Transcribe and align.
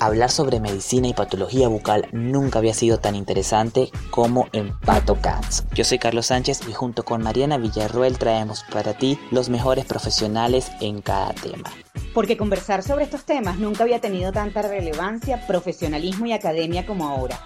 Hablar 0.00 0.30
sobre 0.30 0.60
medicina 0.60 1.08
y 1.08 1.12
patología 1.12 1.66
bucal 1.66 2.06
nunca 2.12 2.60
había 2.60 2.72
sido 2.72 2.98
tan 2.98 3.16
interesante 3.16 3.90
como 4.10 4.46
en 4.52 4.78
Pato 4.78 5.16
Cats. 5.20 5.64
Yo 5.74 5.84
soy 5.84 5.98
Carlos 5.98 6.26
Sánchez 6.26 6.60
y 6.68 6.72
junto 6.72 7.04
con 7.04 7.20
Mariana 7.20 7.58
Villarruel 7.58 8.16
traemos 8.16 8.64
para 8.72 8.94
ti 8.94 9.18
los 9.32 9.48
mejores 9.48 9.86
profesionales 9.86 10.70
en 10.80 11.02
cada 11.02 11.32
tema. 11.32 11.72
Porque 12.14 12.36
conversar 12.36 12.84
sobre 12.84 13.04
estos 13.04 13.24
temas 13.24 13.58
nunca 13.58 13.82
había 13.82 14.00
tenido 14.00 14.30
tanta 14.30 14.62
relevancia, 14.62 15.44
profesionalismo 15.48 16.26
y 16.26 16.32
academia 16.32 16.86
como 16.86 17.08
ahora. 17.08 17.40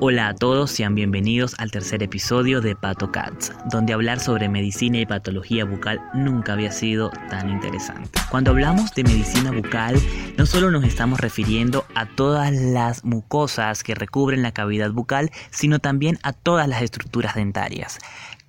Hola 0.00 0.28
a 0.28 0.34
todos, 0.36 0.70
sean 0.70 0.94
bienvenidos 0.94 1.56
al 1.58 1.72
tercer 1.72 2.04
episodio 2.04 2.60
de 2.60 2.76
Pato 2.76 3.10
Cats, 3.10 3.52
donde 3.68 3.92
hablar 3.92 4.20
sobre 4.20 4.48
medicina 4.48 4.98
y 4.98 5.06
patología 5.06 5.64
bucal 5.64 6.00
nunca 6.14 6.52
había 6.52 6.70
sido 6.70 7.10
tan 7.30 7.50
interesante. 7.50 8.20
Cuando 8.30 8.52
hablamos 8.52 8.94
de 8.94 9.02
medicina 9.02 9.50
bucal, 9.50 10.00
no 10.36 10.46
solo 10.46 10.70
nos 10.70 10.84
estamos 10.84 11.20
refiriendo 11.20 11.84
a 11.96 12.06
todas 12.06 12.52
las 12.52 13.04
mucosas 13.04 13.82
que 13.82 13.96
recubren 13.96 14.42
la 14.42 14.52
cavidad 14.52 14.92
bucal, 14.92 15.32
sino 15.50 15.80
también 15.80 16.20
a 16.22 16.32
todas 16.32 16.68
las 16.68 16.80
estructuras 16.82 17.34
dentarias 17.34 17.98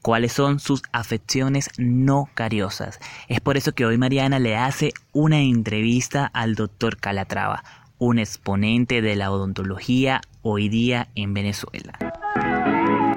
cuáles 0.02 0.31
son 0.31 0.59
sus 0.59 0.81
afecciones 0.92 1.70
no 1.78 2.30
cariosas. 2.34 3.00
Es 3.28 3.42
por 3.42 3.58
eso 3.58 3.73
que 3.73 3.86
hoy 3.86 3.98
Mariana 3.98 4.40
le 4.40 4.56
hace 4.56 4.94
una 5.12 5.42
entrevista 5.42 6.26
al 6.26 6.56
doctor 6.56 6.98
Calatrava, 6.98 7.64
un 7.99 8.17
exponente 8.17 9.02
de 9.02 9.16
la 9.16 9.31
odontología 9.31 10.21
hoy 10.41 10.70
día 10.70 11.09
en 11.16 11.34
Venezuela. 11.34 11.98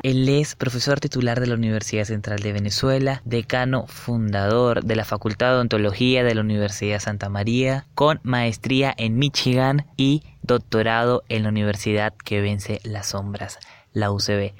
Él 0.02 0.28
es 0.28 0.56
profesor 0.56 0.98
titular 0.98 1.40
de 1.40 1.46
la 1.46 1.54
Universidad 1.54 2.04
Central 2.04 2.40
de 2.40 2.52
Venezuela, 2.52 3.22
decano 3.24 3.86
fundador 3.86 4.82
de 4.82 4.96
la 4.96 5.04
Facultad 5.04 5.50
de 5.50 5.54
Odontología 5.54 6.24
de 6.24 6.34
la 6.34 6.40
Universidad 6.40 6.98
Santa 6.98 7.28
María, 7.28 7.86
con 7.94 8.18
maestría 8.24 8.92
en 8.96 9.16
Michigan 9.16 9.86
y 9.96 10.24
doctorado 10.42 11.22
en 11.28 11.44
la 11.44 11.50
Universidad 11.50 12.14
que 12.24 12.40
vence 12.40 12.80
las 12.82 13.10
sombras, 13.10 13.60
la 13.92 14.10
UCB. 14.10 14.52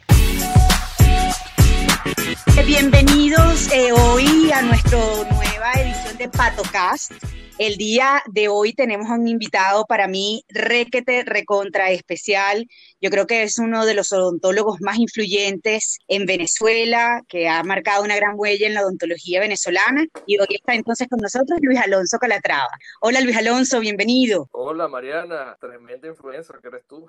Bienvenidos 2.60 3.72
eh, 3.72 3.92
hoy 3.92 4.52
a 4.52 4.62
nuestra 4.62 4.98
nueva 4.98 5.72
edición 5.74 6.16
de 6.16 6.28
PatoCast. 6.28 7.12
El 7.58 7.76
día 7.76 8.22
de 8.30 8.48
hoy 8.48 8.72
tenemos 8.72 9.10
a 9.10 9.14
un 9.14 9.26
invitado 9.26 9.84
para 9.86 10.06
mí 10.06 10.44
requete, 10.48 11.24
recontra 11.24 11.90
especial. 11.90 12.68
Yo 13.00 13.10
creo 13.10 13.26
que 13.26 13.42
es 13.42 13.58
uno 13.58 13.84
de 13.84 13.94
los 13.94 14.12
odontólogos 14.12 14.80
más 14.80 14.98
influyentes 14.98 15.98
en 16.08 16.26
Venezuela, 16.26 17.22
que 17.26 17.48
ha 17.48 17.62
marcado 17.64 18.04
una 18.04 18.16
gran 18.16 18.34
huella 18.36 18.66
en 18.66 18.74
la 18.74 18.82
odontología 18.82 19.40
venezolana. 19.40 20.06
Y 20.26 20.38
hoy 20.38 20.46
está 20.50 20.74
entonces 20.74 21.08
con 21.08 21.20
nosotros 21.20 21.58
Luis 21.62 21.80
Alonso 21.80 22.18
Calatrava. 22.18 22.70
Hola 23.00 23.20
Luis 23.22 23.36
Alonso, 23.36 23.80
bienvenido. 23.80 24.48
Hola 24.52 24.88
Mariana, 24.88 25.56
tremenda 25.60 26.06
influencia 26.06 26.54
que 26.60 26.68
eres 26.68 26.86
tú. 26.86 27.08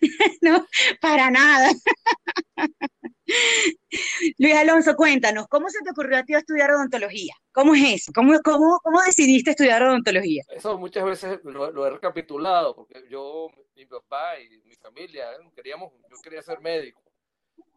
no, 0.42 0.66
para 1.00 1.30
nada. 1.30 1.70
Luis 4.38 4.54
Alonso, 4.54 4.96
cuéntanos, 4.96 5.46
¿cómo 5.48 5.68
se 5.68 5.82
te 5.82 5.90
ocurrió 5.90 6.18
a 6.18 6.24
ti 6.24 6.34
estudiar 6.34 6.70
odontología? 6.72 7.34
¿Cómo 7.52 7.74
es 7.74 8.02
eso? 8.02 8.12
¿Cómo, 8.14 8.38
cómo, 8.42 8.80
cómo 8.82 9.00
decidiste 9.02 9.50
estudiar 9.50 9.82
odontología? 9.82 10.42
Eso 10.48 10.76
muchas 10.78 11.04
veces 11.04 11.40
lo, 11.44 11.86
he 11.86 11.90
recapitulado, 11.90 12.74
porque 12.74 13.04
yo, 13.08 13.48
mi 13.74 13.86
papá 13.86 14.38
y 14.40 14.58
mi 14.64 14.74
familia, 14.76 15.32
eh, 15.32 15.50
queríamos, 15.54 15.92
yo 16.10 16.16
quería 16.22 16.42
ser 16.42 16.60
médico, 16.60 17.02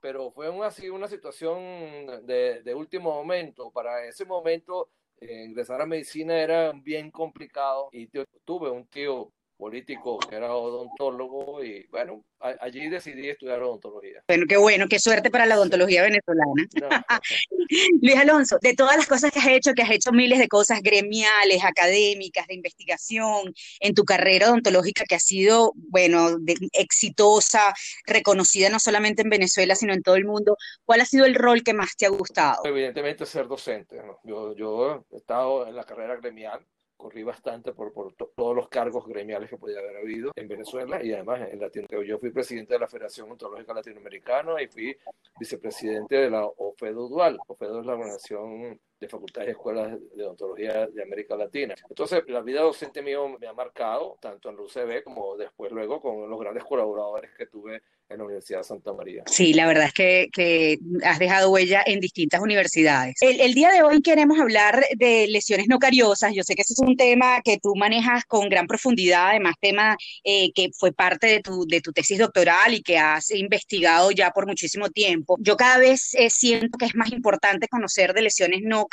pero 0.02 0.32
fue 0.32 0.50
una, 0.50 0.70
una 0.92 1.08
situación 1.08 2.26
de, 2.26 2.62
de 2.64 2.76
último 2.76 3.12
momento. 3.12 3.72
Para 3.72 4.06
ese 4.06 4.26
momento, 4.26 4.90
eh, 5.22 5.46
ingresar 5.46 5.82
a 5.82 5.86
medicina 5.86 6.38
era 6.38 6.72
bien 6.74 7.10
complicado 7.12 7.90
y 7.92 8.08
tuve 8.08 8.70
un 8.70 8.86
tío 8.88 9.32
político 9.58 10.20
que 10.20 10.36
era 10.36 10.54
odontólogo 10.54 11.64
y 11.64 11.88
bueno, 11.92 12.24
allí 12.40 12.90
decidí 12.90 13.30
estudiar 13.30 13.62
odontología. 13.62 14.24
Bueno, 14.28 14.46
qué 14.48 14.58
bueno, 14.58 14.88
qué 14.90 15.00
suerte 15.00 15.32
para 15.32 15.46
la 15.46 15.56
odontología 15.56 16.04
venezolana. 16.04 16.54
Luis 18.02 18.16
Alonso, 18.18 18.58
de 18.62 18.74
todas 18.74 18.98
las 18.98 19.08
cosas 19.08 19.32
que 19.32 19.40
has 19.40 19.48
hecho, 19.48 19.74
que 19.74 19.82
has 19.82 19.92
hecho 19.92 20.12
miles 20.12 20.40
de 20.40 20.48
cosas 20.48 20.82
gremiales, 20.82 21.64
académicas, 21.64 22.48
de 22.48 22.56
investigación, 22.56 23.54
en 23.80 23.94
tu 23.94 24.04
carrera 24.04 24.48
odontológica 24.48 25.06
que 25.06 25.16
ha 25.16 25.20
sido, 25.20 25.74
bueno, 25.76 26.38
exitosa, 26.74 27.74
reconocida 28.06 28.70
no 28.70 28.80
solamente 28.80 29.22
en 29.22 29.30
Venezuela, 29.30 29.76
sino 29.76 29.94
en 29.94 30.04
todo 30.04 30.16
el 30.16 30.26
mundo, 30.26 30.58
¿cuál 30.86 31.02
ha 31.02 31.06
sido 31.06 31.26
el 31.26 31.36
rol 31.36 31.64
que 31.64 31.74
más 31.74 31.96
te 31.96 32.06
ha 32.06 32.10
gustado? 32.10 32.62
Evidentemente 32.66 33.26
ser 33.26 33.48
docente. 33.48 34.02
Yo, 34.24 34.56
yo 34.56 35.06
he 35.12 35.18
estado 35.18 35.68
en 35.68 35.76
la 35.76 35.84
carrera 35.84 36.16
gremial, 36.16 36.66
corrí 37.04 37.22
bastante 37.24 37.74
por, 37.74 37.92
por 37.92 38.14
todos 38.14 38.56
los 38.56 38.70
cargos 38.70 39.06
gremiales 39.06 39.50
que 39.50 39.58
podía 39.58 39.80
haber 39.80 39.98
habido 39.98 40.32
en 40.38 40.48
Venezuela 40.48 41.04
y 41.04 41.12
además 41.12 41.42
en 41.52 41.60
Latinoamérica. 41.60 42.08
Yo 42.08 42.18
fui 42.18 42.32
presidente 42.32 42.76
de 42.76 42.80
la 42.80 42.88
Federación 42.88 43.30
Ontológica 43.30 43.74
Latinoamericana 43.74 44.62
y 44.62 44.68
fui 44.68 44.98
vicepresidente 45.38 46.16
de 46.16 46.30
la 46.30 46.46
OFEDO 46.46 47.10
Dual. 47.10 47.38
OFEDO 47.46 47.82
es 47.82 47.86
la 47.86 47.94
Organización 47.94 48.80
de 49.04 49.10
Facultades 49.10 49.50
y 49.50 49.52
Escuelas 49.52 49.98
de 50.16 50.24
Odontología 50.24 50.88
de 50.88 51.04
América 51.04 51.36
Latina. 51.36 51.76
Entonces, 51.90 52.24
la 52.28 52.42
vida 52.42 52.62
docente 52.62 53.02
mío 53.02 53.38
me 53.40 53.48
ha 53.48 53.54
marcado, 53.54 54.18
tanto 54.22 54.50
en 54.50 54.60
UCB 54.60 55.04
como 55.04 55.36
después 55.38 55.72
luego 55.72 56.02
con 56.02 56.30
los 56.30 56.40
grandes 56.40 56.64
colaboradores 56.64 57.32
que 57.38 57.46
tuve 57.48 57.82
en 58.10 58.18
la 58.18 58.26
Universidad 58.26 58.60
de 58.60 58.64
Santa 58.64 58.94
María. 58.94 59.24
Sí, 59.26 59.54
la 59.54 59.66
verdad 59.66 59.86
es 59.86 59.94
que, 59.94 60.30
que 60.32 60.78
has 61.04 61.20
dejado 61.20 61.50
huella 61.50 61.84
en 61.86 62.00
distintas 62.00 62.42
universidades. 62.42 63.16
El, 63.22 63.42
el, 63.42 63.54
día 63.54 63.72
de 63.72 63.82
hoy 63.82 64.02
queremos 64.02 64.40
hablar 64.40 64.86
de 64.96 65.28
lesiones 65.28 65.68
no 65.68 65.80
cariosas. 65.80 66.34
Yo 66.34 66.44
sé 66.44 66.56
que 66.56 66.62
ese 66.62 66.74
es 66.74 66.80
un 66.80 66.96
tema 66.96 67.42
que 67.42 67.58
tú 67.58 67.76
manejas 67.76 68.26
con 68.26 68.50
gran 68.50 68.68
profundidad, 68.68 69.30
además 69.30 69.56
tema 69.60 69.98
eh, 70.24 70.52
que 70.54 70.70
fue 70.78 70.92
parte 70.92 71.28
de 71.28 71.42
tu, 71.42 71.66
de 71.66 71.82
tu 71.82 71.92
tesis 71.92 72.20
doctoral 72.20 72.74
y 72.74 72.84
que 72.84 72.98
has 72.98 73.32
investigado 73.32 74.12
ya 74.12 74.32
por 74.32 74.48
muchísimo 74.48 74.90
tiempo. 74.90 75.38
Yo 75.40 75.58
cada 75.58 75.78
vez 75.80 76.14
eh, 76.14 76.30
siento 76.30 76.78
que 76.78 76.86
es 76.86 76.96
más 76.96 77.12
importante 77.12 77.68
conocer 77.68 78.14
de 78.14 78.22
lesiones 78.22 78.62
no 78.64 78.86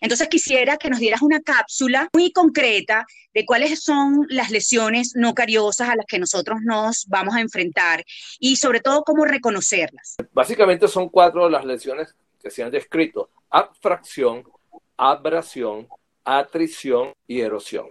Entonces 0.00 0.28
quisiera 0.28 0.76
que 0.76 0.90
nos 0.90 0.98
dieras 0.98 1.22
una 1.22 1.40
cápsula 1.40 2.08
muy 2.12 2.32
concreta 2.32 3.06
de 3.32 3.46
cuáles 3.46 3.82
son 3.82 4.26
las 4.28 4.50
lesiones 4.50 5.12
no 5.14 5.34
cariosas 5.34 5.88
a 5.88 5.96
las 5.96 6.06
que 6.06 6.18
nosotros 6.18 6.58
nos 6.62 7.06
vamos 7.08 7.34
a 7.34 7.40
enfrentar 7.40 8.04
y 8.38 8.56
sobre 8.56 8.80
todo 8.80 9.02
cómo 9.02 9.24
reconocerlas. 9.24 10.16
Básicamente 10.32 10.88
son 10.88 11.08
cuatro 11.08 11.48
las 11.48 11.64
lesiones 11.64 12.14
que 12.42 12.50
se 12.50 12.62
han 12.62 12.70
descrito. 12.70 13.30
Abfracción, 13.50 14.44
abrasión, 14.96 15.88
atrición 16.24 17.12
y 17.26 17.40
erosión. 17.40 17.86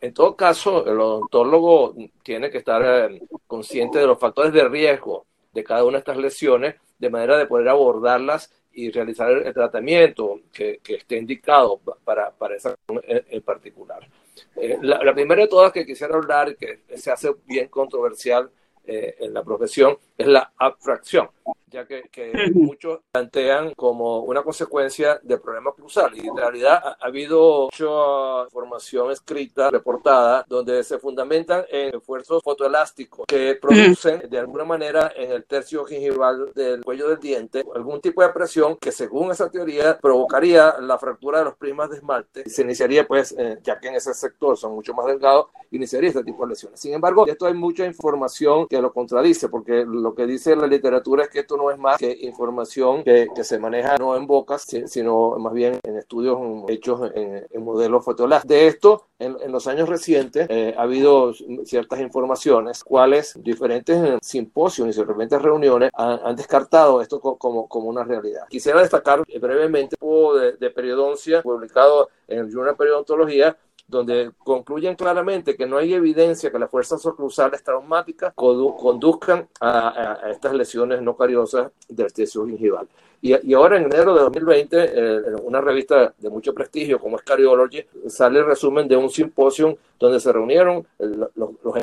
En 0.00 0.12
todo 0.12 0.36
caso, 0.36 0.86
el 0.86 0.98
odontólogo 0.98 1.94
tiene 2.22 2.50
que 2.50 2.58
estar 2.58 2.82
eh, 3.10 3.20
consciente 3.46 3.98
de 3.98 4.06
los 4.06 4.18
factores 4.18 4.52
de 4.52 4.68
riesgo 4.68 5.26
de 5.52 5.64
cada 5.64 5.84
una 5.84 5.92
de 5.92 5.98
estas 6.00 6.16
lesiones, 6.18 6.74
de 6.98 7.10
manera 7.10 7.38
de 7.38 7.46
poder 7.46 7.68
abordarlas 7.68 8.52
y 8.76 8.90
realizar 8.90 9.30
el 9.30 9.54
tratamiento 9.54 10.40
que, 10.52 10.80
esté 10.86 11.16
indicado 11.16 11.80
para, 12.04 12.30
para 12.30 12.56
esa 12.56 12.76
en 13.08 13.42
particular. 13.42 14.06
Eh, 14.54 14.78
la, 14.82 15.02
la, 15.02 15.14
primera 15.14 15.42
de 15.42 15.48
todas 15.48 15.72
que 15.72 15.86
quisiera 15.86 16.14
hablar, 16.14 16.56
que 16.56 16.80
se 16.94 17.10
hace 17.10 17.34
bien 17.46 17.68
controversial 17.68 18.50
eh, 18.84 19.16
en 19.20 19.32
la 19.32 19.42
profesión, 19.42 19.96
es 20.16 20.26
la 20.26 20.52
abfracción 20.56 21.28
ya 21.76 21.86
que, 21.86 22.32
muchos 22.54 23.00
plantean 23.12 23.72
como 23.74 24.20
una 24.20 24.42
consecuencia 24.42 25.20
del 25.22 25.40
problema 25.40 25.72
cruzal. 25.72 26.16
Y 26.16 26.26
en 26.26 26.36
realidad 26.36 26.80
ha, 26.82 27.06
habido 27.06 27.64
mucha 27.64 28.44
información 28.44 29.10
escrita, 29.10 29.70
reportada, 29.70 30.44
donde 30.48 30.82
se 30.84 30.98
fundamentan 30.98 31.64
en 31.70 31.94
esfuerzos 31.94 32.42
fotoelásticos 32.42 33.26
que 33.26 33.58
producen 33.60 34.28
de 34.28 34.38
alguna 34.38 34.64
manera 34.64 35.12
en 35.14 35.32
el 35.32 35.44
tercio 35.44 35.84
gingival 35.84 36.52
del 36.54 36.82
cuello 36.84 37.08
del 37.08 37.18
diente 37.18 37.64
algún 37.74 38.00
tipo 38.00 38.22
de 38.22 38.28
presión 38.30 38.76
que 38.76 38.92
según 38.92 39.30
esa 39.30 39.50
teoría 39.50 39.98
provocaría 39.98 40.76
la 40.80 40.98
fractura 40.98 41.40
de 41.40 41.46
los 41.46 41.56
primas 41.56 41.90
de 41.90 41.96
esmalte 41.96 42.42
y 42.46 42.50
se 42.50 42.62
iniciaría 42.62 43.06
pues, 43.06 43.34
eh, 43.36 43.58
ya 43.62 43.78
que 43.78 43.88
en 43.88 43.96
ese 43.96 44.14
sector 44.14 44.56
son 44.56 44.72
mucho 44.72 44.94
más 44.94 45.06
delgados, 45.06 45.46
iniciaría 45.70 46.10
este 46.10 46.24
tipo 46.24 46.44
de 46.44 46.50
lesiones. 46.50 46.80
Sin 46.80 46.94
embargo, 46.94 47.24
de 47.24 47.32
esto 47.32 47.46
hay 47.46 47.54
mucha 47.54 47.84
información 47.84 48.66
que 48.68 48.80
lo 48.80 48.92
contradice, 48.92 49.48
porque 49.48 49.84
lo 50.06 50.14
que 50.14 50.24
dice 50.24 50.54
la 50.54 50.68
literatura 50.68 51.24
es 51.24 51.30
que 51.30 51.40
esto 51.40 51.56
no 51.56 51.72
es 51.72 51.78
más 51.78 51.98
que 51.98 52.16
información 52.20 53.02
que, 53.02 53.26
que 53.34 53.42
se 53.42 53.58
maneja 53.58 53.96
no 53.98 54.14
en 54.14 54.28
bocas, 54.28 54.64
sino 54.86 55.36
más 55.38 55.52
bien 55.52 55.80
en 55.82 55.96
estudios 55.96 56.38
hechos 56.68 57.10
en, 57.12 57.64
modelos 57.64 58.04
fotolásticos. 58.04 58.48
De 58.48 58.68
esto, 58.68 59.08
en, 59.18 59.36
en, 59.42 59.50
los 59.50 59.66
años 59.66 59.88
recientes, 59.88 60.46
eh, 60.48 60.76
ha 60.78 60.82
habido 60.82 61.32
ciertas 61.64 61.98
informaciones, 61.98 62.84
cuales 62.84 63.34
diferentes 63.42 64.16
simposios 64.22 64.86
y 64.86 65.00
diferentes 65.00 65.42
reuniones 65.42 65.90
han, 65.94 66.20
han 66.22 66.36
descartado 66.36 67.00
esto 67.00 67.18
como, 67.20 67.66
como 67.66 67.88
una 67.88 68.04
realidad. 68.04 68.46
Quisiera 68.48 68.80
destacar 68.80 69.24
brevemente 69.40 69.96
un 69.98 70.38
de, 70.40 70.52
de 70.52 70.70
periodoncia 70.70 71.42
publicado 71.42 72.10
en 72.28 72.38
el 72.38 72.52
Journal 72.52 72.76
Periodontología 72.76 73.56
donde 73.88 74.32
concluyen 74.38 74.96
claramente 74.96 75.56
que 75.56 75.66
no 75.66 75.78
hay 75.78 75.94
evidencia 75.94 76.50
que 76.50 76.58
las 76.58 76.70
fuerzas 76.70 77.04
oclusales 77.06 77.62
traumáticas 77.62 78.32
conduzcan 78.34 79.48
a, 79.60 80.28
estas 80.30 80.54
lesiones 80.54 81.02
no 81.02 81.16
cariosas 81.16 81.70
del 81.88 82.12
tejido 82.12 82.46
gingival. 82.46 82.88
Y, 83.22 83.54
ahora 83.54 83.78
en 83.78 83.84
enero 83.84 84.14
de 84.14 84.20
2020, 84.20 84.76
eh, 84.78 85.22
una 85.42 85.60
revista 85.60 86.14
de 86.18 86.30
mucho 86.30 86.52
prestigio 86.52 86.98
como 87.00 87.16
es 87.16 87.22
Cardiology, 87.22 87.84
sale 88.08 88.40
el 88.40 88.46
resumen 88.46 88.86
de 88.86 88.96
un 88.96 89.10
simposio 89.10 89.78
donde 89.98 90.20
se 90.20 90.32
reunieron 90.32 90.86
los, 90.98 91.30
los 91.34 91.74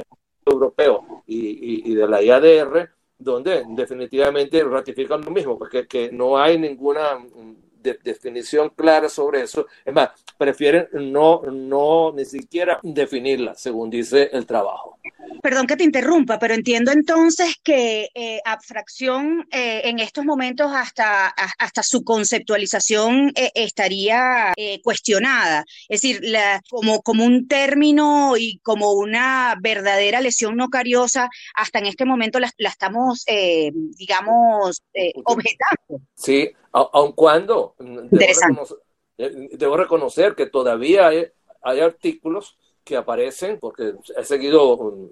europeos 0.46 1.02
y, 1.26 1.92
y, 1.92 1.96
de 1.96 2.08
la 2.08 2.22
IADR, 2.22 2.90
donde 3.18 3.64
definitivamente 3.70 4.64
ratifican 4.64 5.22
lo 5.22 5.32
mismo, 5.32 5.58
porque 5.58 5.88
que 5.88 6.12
no 6.12 6.38
hay 6.38 6.60
ninguna 6.60 7.20
definición 8.04 8.70
clara 8.70 9.10
sobre 9.10 9.42
eso. 9.42 9.68
Es 9.86 9.94
más, 9.94 10.10
prefieren 10.38 10.88
no, 10.94 11.42
no 11.44 12.12
ni 12.14 12.26
siquiera 12.26 12.80
definirla, 12.84 13.56
según 13.56 13.90
dice 13.90 14.30
el 14.34 14.46
trabajo. 14.46 14.98
Perdón 15.42 15.68
que 15.68 15.76
te 15.76 15.84
interrumpa, 15.84 16.40
pero 16.40 16.54
entiendo 16.54 16.92
entonces 16.92 17.56
que 17.64 18.10
eh, 18.14 18.40
abstracción 18.46 19.46
eh, 19.52 19.82
en 19.86 20.00
estos 20.00 20.24
momentos 20.24 20.72
hasta, 20.74 21.28
hasta 21.28 21.84
su 21.84 22.04
conceptualización 22.04 23.32
eh, 23.36 23.52
estaría 23.56 24.54
cuestionada. 24.84 25.66
Es 25.90 26.02
decir, 26.02 26.22
como, 26.70 27.02
como 27.02 27.26
un 27.26 27.48
término 27.48 28.36
y 28.38 28.60
como 28.60 28.94
una 28.94 29.56
verdadera 29.62 30.22
lesión 30.22 30.56
no 30.56 30.70
cariosa, 30.70 31.30
hasta 31.56 31.80
en 31.80 31.88
este 31.88 32.06
momento 32.06 32.40
la, 32.40 32.50
la 32.58 32.70
estamos, 32.70 33.26
digamos, 33.98 34.82
objetando. 35.26 36.06
Sí, 36.16 36.52
aun 36.74 37.12
cuando 37.14 37.76
debo 39.18 39.78
reconocer, 39.78 40.36
que 40.36 40.48
todavía 40.48 41.08
hay, 41.08 41.28
hay 41.62 41.80
artículos 41.80 42.58
que 42.84 42.98
aparecen, 42.98 43.60
porque 43.60 43.94
he 44.18 44.24
seguido 44.24 45.08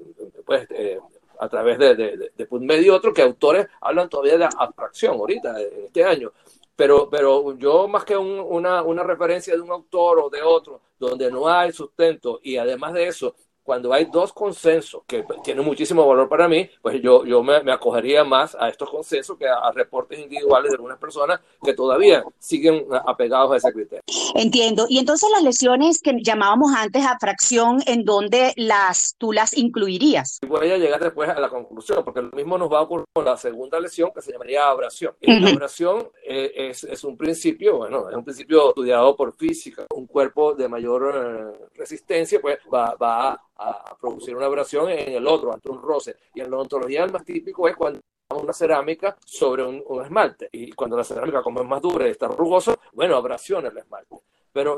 pues, 0.45 0.67
eh, 0.71 0.99
a 1.39 1.47
través 1.47 1.77
de, 1.79 1.95
de, 1.95 2.31
de 2.35 2.45
PubMed 2.45 2.81
y 2.81 2.89
otros, 2.89 3.13
que 3.13 3.21
autores 3.21 3.67
hablan 3.79 4.09
todavía 4.09 4.37
de 4.37 4.45
abstracción 4.45 5.13
ahorita, 5.15 5.61
en 5.61 5.85
este 5.85 6.03
año. 6.03 6.31
Pero, 6.75 7.09
pero 7.09 7.55
yo 7.57 7.87
más 7.87 8.03
que 8.03 8.17
una, 8.17 8.81
una 8.81 9.03
referencia 9.03 9.53
de 9.53 9.61
un 9.61 9.71
autor 9.71 10.19
o 10.19 10.29
de 10.29 10.41
otro, 10.41 10.81
donde 10.97 11.29
no 11.31 11.47
hay 11.47 11.71
sustento 11.71 12.39
y 12.41 12.57
además 12.57 12.93
de 12.93 13.07
eso, 13.07 13.35
cuando 13.63 13.93
hay 13.93 14.05
dos 14.05 14.33
consensos 14.33 15.03
que 15.07 15.23
tienen 15.43 15.63
muchísimo 15.63 16.07
valor 16.07 16.27
para 16.27 16.47
mí, 16.47 16.69
pues 16.81 17.01
yo, 17.01 17.25
yo 17.25 17.43
me, 17.43 17.71
acogería 17.71 18.23
más 18.23 18.55
a 18.59 18.69
estos 18.69 18.89
consensos 18.89 19.37
que 19.37 19.47
a, 19.47 19.71
reportes 19.71 20.19
individuales 20.19 20.71
de 20.71 20.75
algunas 20.75 20.97
personas 20.97 21.39
que 21.63 21.73
todavía 21.73 22.23
siguen 22.39 22.85
apegados 23.05 23.53
a 23.53 23.57
ese 23.57 23.71
criterio. 23.71 24.03
Entiendo. 24.35 24.85
Y 24.89 24.97
entonces 24.97 25.29
las 25.31 25.43
lesiones 25.43 26.01
que 26.01 26.13
llamábamos 26.21 26.71
antes 26.75 27.05
a 27.05 27.17
fracción, 27.19 27.81
¿en 27.85 28.03
dónde 28.03 28.53
las, 28.57 29.15
tú 29.17 29.31
las 29.31 29.55
incluirías? 29.55 30.39
Voy 30.47 30.71
a 30.71 30.77
llegar 30.77 31.01
después 31.01 31.29
a 31.29 31.39
la 31.39 31.49
conclusión, 31.49 32.03
porque 32.03 32.21
lo 32.21 32.31
mismo 32.31 32.57
nos 32.57 32.71
va 32.71 32.79
a 32.79 32.81
ocurrir 32.81 33.05
con 33.13 33.25
la 33.25 33.37
segunda 33.37 33.79
lesión 33.79 34.11
que 34.13 34.21
se 34.21 34.31
llamaría 34.31 34.65
abrasión. 34.65 35.13
La 35.21 35.49
abrasión 35.49 36.09
eh, 36.25 36.51
es, 36.55 36.83
es, 36.83 37.03
un 37.03 37.17
principio, 37.17 37.77
bueno, 37.77 38.09
es 38.09 38.15
un 38.15 38.23
principio 38.23 38.69
estudiado 38.69 39.15
por 39.15 39.33
física. 39.35 39.85
Un 39.93 40.07
cuerpo 40.07 40.53
de 40.53 40.67
mayor 40.67 41.13
eh, 41.13 41.67
resistencia, 41.75 42.39
pues 42.41 42.59
va, 42.73 42.95
va 42.95 43.39
a 43.60 43.60
a, 43.61 43.95
producir 43.99 44.35
una 44.35 44.47
abrasión 44.47 44.89
en 44.89 45.13
el 45.13 45.27
otro, 45.27 45.53
ante 45.53 45.69
un 45.69 45.81
roce. 45.81 46.15
Y 46.33 46.41
en 46.41 46.49
la 46.49 46.57
odontología 46.57 47.03
el 47.03 47.11
más 47.11 47.23
típico 47.23 47.67
es 47.67 47.75
cuando 47.75 48.01
una 48.29 48.53
cerámica 48.53 49.17
sobre 49.25 49.63
un, 49.63 49.83
esmalte. 50.03 50.49
Y 50.51 50.71
cuando 50.71 50.97
la 50.97 51.03
cerámica, 51.03 51.41
como 51.41 51.61
es 51.61 51.67
más 51.67 51.81
dura 51.81 52.07
y 52.07 52.11
está 52.11 52.27
rugoso, 52.27 52.79
bueno, 52.93 53.15
abrasiona 53.15 53.69
el 53.69 53.77
esmalte 53.77 54.15
pero 54.53 54.77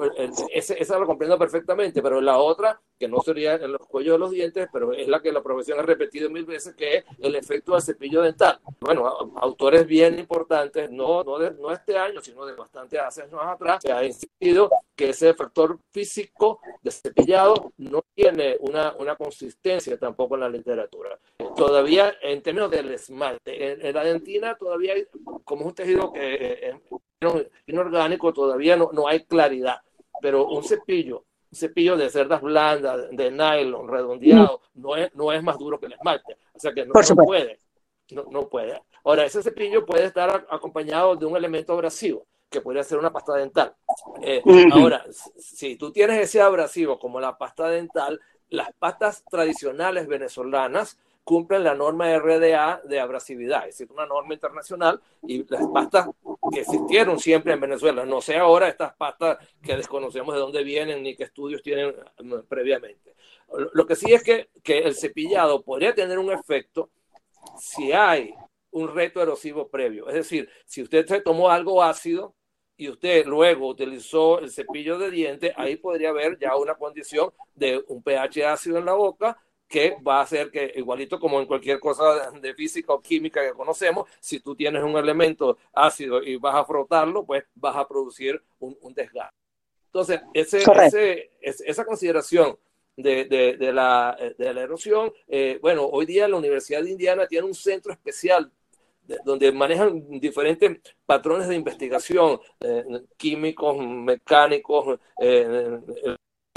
esa 0.53 0.99
lo 0.99 1.05
comprendo 1.05 1.37
perfectamente, 1.37 2.01
pero 2.01 2.21
la 2.21 2.37
otra, 2.37 2.79
que 2.99 3.07
no 3.07 3.21
sería 3.21 3.55
en 3.55 3.71
los 3.71 3.85
cuellos 3.87 4.13
de 4.13 4.19
los 4.19 4.31
dientes, 4.31 4.67
pero 4.71 4.93
es 4.93 5.07
la 5.07 5.21
que 5.21 5.31
la 5.31 5.41
profesión 5.41 5.79
ha 5.79 5.83
repetido 5.83 6.29
mil 6.29 6.45
veces, 6.45 6.75
que 6.75 6.97
es 6.97 7.05
el 7.19 7.35
efecto 7.35 7.73
del 7.73 7.81
cepillo 7.81 8.21
dental. 8.21 8.59
Bueno, 8.79 9.33
autores 9.37 9.85
bien 9.87 10.19
importantes, 10.19 10.91
no, 10.91 11.23
no, 11.23 11.39
de, 11.39 11.51
no 11.51 11.71
este 11.71 11.97
año, 11.97 12.21
sino 12.21 12.45
de 12.45 12.53
bastante 12.53 12.99
hace 12.99 13.23
años 13.23 13.41
atrás, 13.41 13.79
se 13.81 13.91
ha 13.91 14.03
insistido 14.05 14.69
que 14.95 15.09
ese 15.09 15.33
factor 15.33 15.79
físico 15.91 16.59
de 16.81 16.91
cepillado 16.91 17.73
no 17.77 18.03
tiene 18.13 18.57
una, 18.59 18.93
una 18.99 19.15
consistencia 19.15 19.97
tampoco 19.97 20.35
en 20.35 20.41
la 20.41 20.49
literatura. 20.49 21.17
Todavía, 21.55 22.13
en 22.21 22.41
términos 22.41 22.69
del 22.69 22.91
esmalte, 22.91 23.87
en, 23.87 23.93
la 23.93 24.03
dentina 24.03 24.55
todavía 24.55 24.93
hay, 24.93 25.07
como 25.43 25.61
es 25.61 25.67
un 25.67 25.75
tejido 25.75 26.13
que 26.13 26.79
inorgánico 27.67 28.33
todavía 28.33 28.75
no, 28.75 28.89
no 28.93 29.07
hay 29.07 29.25
claridad, 29.25 29.81
pero 30.21 30.47
un 30.47 30.63
cepillo, 30.63 31.25
un 31.51 31.57
cepillo 31.57 31.97
de 31.97 32.09
cerdas 32.09 32.41
blandas, 32.41 33.09
de 33.11 33.31
nylon, 33.31 33.87
redondeado, 33.87 34.61
no 34.75 34.95
es, 34.95 35.13
no 35.15 35.31
es 35.31 35.43
más 35.43 35.57
duro 35.57 35.79
que 35.79 35.87
el 35.87 35.93
esmalte, 35.93 36.37
o 36.53 36.59
sea 36.59 36.73
que 36.73 36.85
no, 36.85 36.93
puede, 37.25 37.59
no, 38.11 38.25
no, 38.31 38.47
puede. 38.47 38.81
Ahora, 39.03 39.25
ese 39.25 39.43
cepillo 39.43 39.85
puede 39.85 40.05
estar 40.05 40.45
acompañado 40.49 41.15
de 41.15 41.25
un 41.25 41.35
elemento 41.35 41.73
abrasivo, 41.73 42.25
que 42.49 42.61
podría 42.61 42.83
ser 42.83 42.99
una 42.99 43.11
pasta 43.11 43.33
dental. 43.35 43.75
Eh, 44.21 44.41
ahora, 44.71 45.03
si 45.37 45.75
tú 45.75 45.91
tienes 45.91 46.21
ese 46.21 46.39
abrasivo 46.41 46.99
como 46.99 47.19
la 47.19 47.37
pasta 47.37 47.67
dental, 47.67 48.19
las 48.49 48.71
pastas 48.73 49.23
tradicionales 49.29 50.07
venezolanas 50.07 50.99
cumplen 51.23 51.63
la 51.63 51.73
norma 51.73 52.17
RDA 52.17 52.81
de 52.83 52.99
abrasividad, 52.99 53.67
es 53.67 53.77
decir, 53.77 53.91
una 53.91 54.05
norma 54.05 54.33
internacional 54.33 55.01
y 55.25 55.45
las 55.49 55.65
pastas 55.67 56.09
que 56.51 56.61
existieron 56.61 57.19
siempre 57.19 57.53
en 57.53 57.61
Venezuela, 57.61 58.05
no 58.05 58.21
sé 58.21 58.37
ahora 58.37 58.67
estas 58.67 58.93
pastas 58.95 59.37
que 59.61 59.77
desconocemos 59.77 60.33
de 60.33 60.41
dónde 60.41 60.63
vienen 60.63 61.01
ni 61.01 61.15
qué 61.15 61.23
estudios 61.23 61.61
tienen 61.61 61.95
mm, 62.21 62.39
previamente. 62.49 63.15
Lo 63.73 63.85
que 63.85 63.95
sí 63.95 64.11
es 64.13 64.23
que, 64.23 64.49
que 64.61 64.79
el 64.79 64.95
cepillado 64.95 65.63
podría 65.63 65.93
tener 65.93 66.19
un 66.19 66.31
efecto 66.31 66.89
si 67.59 67.91
hay 67.91 68.33
un 68.71 68.93
reto 68.93 69.21
erosivo 69.21 69.69
previo, 69.69 70.07
es 70.09 70.15
decir, 70.15 70.49
si 70.65 70.81
usted 70.81 71.05
se 71.05 71.21
tomó 71.21 71.49
algo 71.49 71.83
ácido, 71.83 72.35
y 72.75 72.89
usted 72.89 73.25
luego 73.25 73.67
utilizó 73.67 74.39
el 74.39 74.51
cepillo 74.51 74.97
de 74.97 75.11
diente, 75.11 75.53
ahí 75.55 75.75
podría 75.75 76.09
haber 76.09 76.39
ya 76.39 76.55
una 76.55 76.75
condición 76.75 77.31
de 77.53 77.83
un 77.87 78.01
pH 78.01 78.45
ácido 78.45 78.77
en 78.79 78.85
la 78.85 78.93
boca 78.93 79.37
que 79.67 79.97
va 80.05 80.19
a 80.19 80.23
hacer 80.23 80.51
que, 80.51 80.73
igualito 80.75 81.19
como 81.19 81.39
en 81.39 81.47
cualquier 81.47 81.79
cosa 81.79 82.31
de 82.31 82.53
física 82.53 82.93
o 82.93 83.01
química 83.01 83.43
que 83.43 83.53
conocemos, 83.53 84.09
si 84.19 84.39
tú 84.39 84.55
tienes 84.55 84.83
un 84.83 84.95
elemento 84.97 85.57
ácido 85.73 86.21
y 86.21 86.37
vas 86.37 86.55
a 86.55 86.65
frotarlo, 86.65 87.25
pues 87.25 87.43
vas 87.55 87.75
a 87.75 87.87
producir 87.87 88.41
un, 88.59 88.93
desgaste. 88.93 89.35
Entonces, 89.87 90.21
ese, 90.33 91.31
esa 91.41 91.85
consideración 91.85 92.57
de, 92.95 93.25
de, 93.25 93.73
la, 93.73 94.17
de, 94.37 94.53
la, 94.53 94.61
erosión, 94.61 95.11
eh, 95.27 95.59
bueno, 95.61 95.85
hoy 95.85 96.05
día 96.05 96.27
la 96.27 96.37
Universidad 96.37 96.83
de 96.83 96.91
Indiana 96.91 97.27
tiene 97.27 97.47
un 97.47 97.55
centro 97.55 97.91
especial 97.91 98.51
donde 99.25 99.51
manejan 99.51 100.19
diferentes 100.19 100.79
patrones 101.05 101.47
de 101.47 101.55
investigación, 101.55 102.39
eh, 102.59 102.83
químicos, 103.17 103.77
mecánicos, 103.77 104.99
eh, 105.19 105.79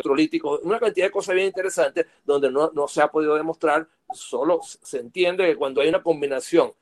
electrolíticos, 0.06 0.60
una 0.62 0.78
cantidad 0.78 1.06
de 1.06 1.12
cosas 1.12 1.34
bien 1.34 1.46
interesantes 1.46 2.06
donde 2.24 2.50
no, 2.50 2.70
no 2.74 2.88
se 2.88 3.02
ha 3.02 3.08
podido 3.08 3.34
demostrar, 3.34 3.88
solo 4.12 4.60
se 4.62 4.98
entiende 4.98 5.46
que 5.46 5.56
cuando 5.56 5.80
hay 5.80 5.88
una 5.88 6.02
combinación 6.02 6.72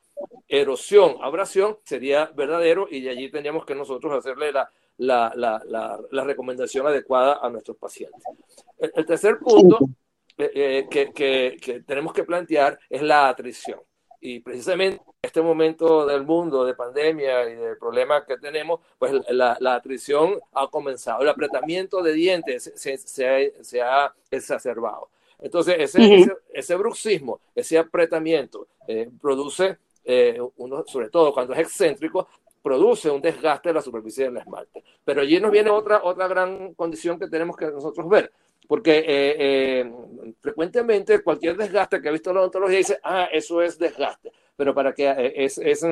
erosión, 0.47 1.17
abrasión, 1.21 1.77
sería 1.83 2.31
verdadero 2.35 2.87
y 2.89 3.01
de 3.01 3.09
allí 3.09 3.29
tendríamos 3.29 3.65
que 3.65 3.75
nosotros 3.75 4.13
hacerle 4.13 4.51
la, 4.51 4.69
la, 4.97 5.33
la, 5.35 5.99
la, 6.11 6.23
recomendación 6.23 6.87
adecuada 6.87 7.39
a 7.41 7.49
nuestros 7.49 7.77
pacientes. 7.77 8.23
El, 8.77 9.05
tercer 9.05 9.39
punto 9.39 9.79
eh, 10.37 10.51
eh, 10.53 10.87
que, 10.89 11.11
que, 11.11 11.57
que 11.61 11.81
tenemos 11.81 12.13
que 12.13 12.23
plantear 12.23 12.79
es 12.89 13.01
la 13.01 13.27
atrición. 13.27 13.79
Y 14.21 14.39
precisamente 14.39 15.01
en 15.05 15.13
este 15.21 15.41
momento 15.41 16.05
del 16.05 16.23
mundo 16.23 16.65
de 16.65 16.73
pandemia 16.73 17.49
y 17.49 17.55
de 17.55 17.75
problemas 17.75 18.25
que 18.25 18.37
tenemos, 18.37 18.79
pues 18.97 19.13
la, 19.29 19.57
la 19.59 19.75
atrición 19.75 20.39
ha 20.53 20.67
comenzado, 20.67 21.21
el 21.21 21.29
apretamiento 21.29 22.01
de 22.01 22.13
dientes 22.13 22.71
se, 22.75 22.97
se, 22.97 23.53
se 23.61 23.81
ha 23.81 24.13
exacerbado. 24.31 25.09
Entonces, 25.39 25.75
ese, 25.79 26.25
ese, 26.53 26.75
bruxismo, 26.75 27.39
ese 27.53 27.77
apretamiento, 27.77 28.67
eh, 28.87 29.09
produce, 29.21 29.77
eh, 30.03 30.39
uno, 30.57 30.83
sobre 30.87 31.09
todo 31.09 31.33
cuando 31.33 31.53
es 31.53 31.59
excéntrico, 31.59 32.27
produce 32.61 33.11
un 33.11 33.21
desgaste 33.21 33.69
de 33.69 33.73
la 33.73 33.81
superficie 33.81 34.25
del 34.25 34.37
esmalte. 34.37 34.83
Pero 35.03 35.21
allí 35.21 35.39
nos 35.39 35.51
viene 35.51 35.69
otra, 35.69 36.01
otra 36.03 36.27
gran 36.27 36.73
condición 36.73 37.19
que 37.19 37.27
tenemos 37.27 37.55
que 37.55 37.67
nosotros 37.67 38.09
ver 38.09 38.31
porque 38.67 38.99
eh, 38.99 39.35
eh, 39.37 39.93
frecuentemente 40.39 41.21
cualquier 41.21 41.57
desgaste 41.57 42.01
que 42.01 42.09
ha 42.09 42.11
visto 42.11 42.33
la 42.33 42.41
odontología 42.41 42.77
dice, 42.77 42.99
ah, 43.03 43.27
eso 43.31 43.61
es 43.61 43.77
desgaste, 43.77 44.31
pero 44.55 44.73
para 44.73 44.93
que 44.93 45.07
eh, 45.07 45.33
es, 45.35 45.57
es, 45.57 45.85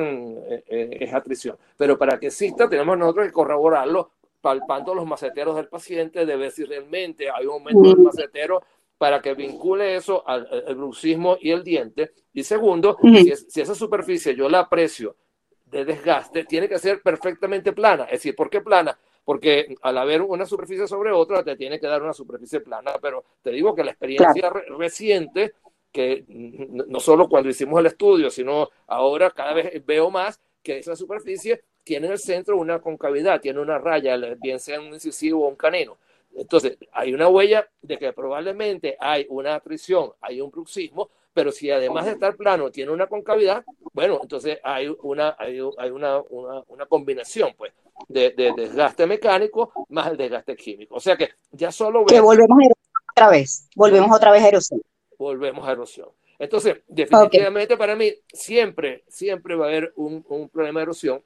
es, 0.68 1.14
atrición. 1.14 1.56
Pero 1.76 1.98
para 1.98 2.18
que 2.18 2.26
exista, 2.26 2.68
tenemos 2.68 2.98
nosotros 2.98 3.26
que 3.26 3.32
corroborarlo 3.32 4.10
palpando 4.40 4.94
los 4.94 5.06
maceteros 5.06 5.56
del 5.56 5.68
paciente, 5.68 6.26
de 6.26 6.36
ver 6.36 6.50
si 6.50 6.64
realmente 6.64 7.30
hay 7.30 7.46
un 7.46 7.54
aumento 7.54 7.82
del 7.82 7.98
macetero 7.98 8.62
para 8.98 9.20
que 9.22 9.34
vincule 9.34 9.96
eso 9.96 10.26
al, 10.26 10.46
bruxismo 10.74 11.38
y 11.40 11.50
el 11.50 11.64
diente. 11.64 12.12
Y 12.32 12.44
segundo, 12.44 12.98
si, 13.02 13.34
si 13.48 13.60
esa 13.60 13.74
superficie 13.74 14.34
yo 14.34 14.48
la 14.48 14.60
aprecio 14.60 15.16
de 15.64 15.84
desgaste, 15.84 16.44
tiene 16.44 16.68
que 16.68 16.78
ser 16.78 17.00
perfectamente 17.02 17.72
plana. 17.72 18.04
Es 18.04 18.12
decir, 18.12 18.36
¿por 18.36 18.50
qué 18.50 18.60
plana? 18.60 18.98
Porque 19.24 19.74
al 19.82 19.98
haber 19.98 20.22
una 20.22 20.46
superficie 20.46 20.86
sobre 20.86 21.12
otra 21.12 21.42
te 21.42 21.56
tiene 21.56 21.80
que 21.80 21.86
dar 21.86 22.02
una 22.02 22.12
superficie 22.12 22.60
plana, 22.60 22.92
pero 23.00 23.24
te 23.42 23.50
digo 23.50 23.74
que 23.74 23.84
la 23.84 23.92
experiencia 23.92 24.50
reciente, 24.78 25.54
que 25.90 26.24
no 26.28 27.00
solo 27.00 27.28
cuando 27.28 27.48
hicimos 27.48 27.80
el 27.80 27.86
estudio, 27.86 28.30
sino 28.30 28.68
ahora 28.86 29.30
cada 29.30 29.54
vez 29.54 29.84
veo 29.86 30.10
más 30.10 30.40
que 30.62 30.78
esa 30.78 30.96
superficie 30.96 31.62
tiene 31.84 32.06
en 32.06 32.12
el 32.12 32.18
centro 32.18 32.56
una 32.56 32.80
concavidad, 32.80 33.40
tiene 33.40 33.60
una 33.60 33.78
raya, 33.78 34.16
bien 34.40 34.58
sea 34.58 34.80
un 34.80 34.94
incisivo 34.94 35.44
o 35.44 35.48
un 35.48 35.56
canino. 35.56 35.98
Entonces, 36.34 36.76
hay 36.92 37.14
una 37.14 37.28
huella 37.28 37.68
de 37.80 37.96
que 37.96 38.12
probablemente 38.12 38.96
hay 38.98 39.26
una 39.28 39.54
atrición, 39.54 40.12
hay 40.20 40.40
un 40.40 40.50
bruxismo, 40.50 41.10
pero 41.34 41.50
si 41.50 41.70
además 41.70 42.06
de 42.06 42.12
estar 42.12 42.36
plano 42.36 42.70
tiene 42.70 42.92
una 42.92 43.08
concavidad, 43.08 43.64
bueno, 43.92 44.20
entonces 44.22 44.58
hay 44.62 44.88
una, 45.02 45.36
hay, 45.38 45.60
una, 45.60 46.22
una, 46.28 46.86
combinación, 46.86 47.52
pues, 47.58 47.72
de, 48.08 48.30
desgaste 48.56 49.06
mecánico 49.06 49.72
más 49.88 50.10
el 50.10 50.16
desgaste 50.16 50.56
químico. 50.56 50.94
O 50.94 51.00
sea 51.00 51.16
que 51.16 51.30
ya 51.50 51.72
solo... 51.72 52.06
Que 52.06 52.20
volvemos 52.20 52.58
a 52.58 52.64
erosión 52.64 53.04
otra 53.12 53.28
vez, 53.30 53.68
volvemos 53.74 54.16
otra 54.16 54.30
vez 54.30 54.42
a 54.44 54.48
erosión. 54.48 54.80
Volvemos 55.18 55.68
a 55.68 55.72
erosión. 55.72 56.08
Entonces, 56.38 56.78
definitivamente 56.86 57.76
para 57.76 57.96
mí 57.96 58.12
siempre, 58.32 59.04
siempre 59.08 59.56
va 59.56 59.66
a 59.66 59.68
haber 59.68 59.92
un, 59.96 60.24
un 60.28 60.48
problema 60.48 60.80
de 60.80 60.84
erosión, 60.84 61.22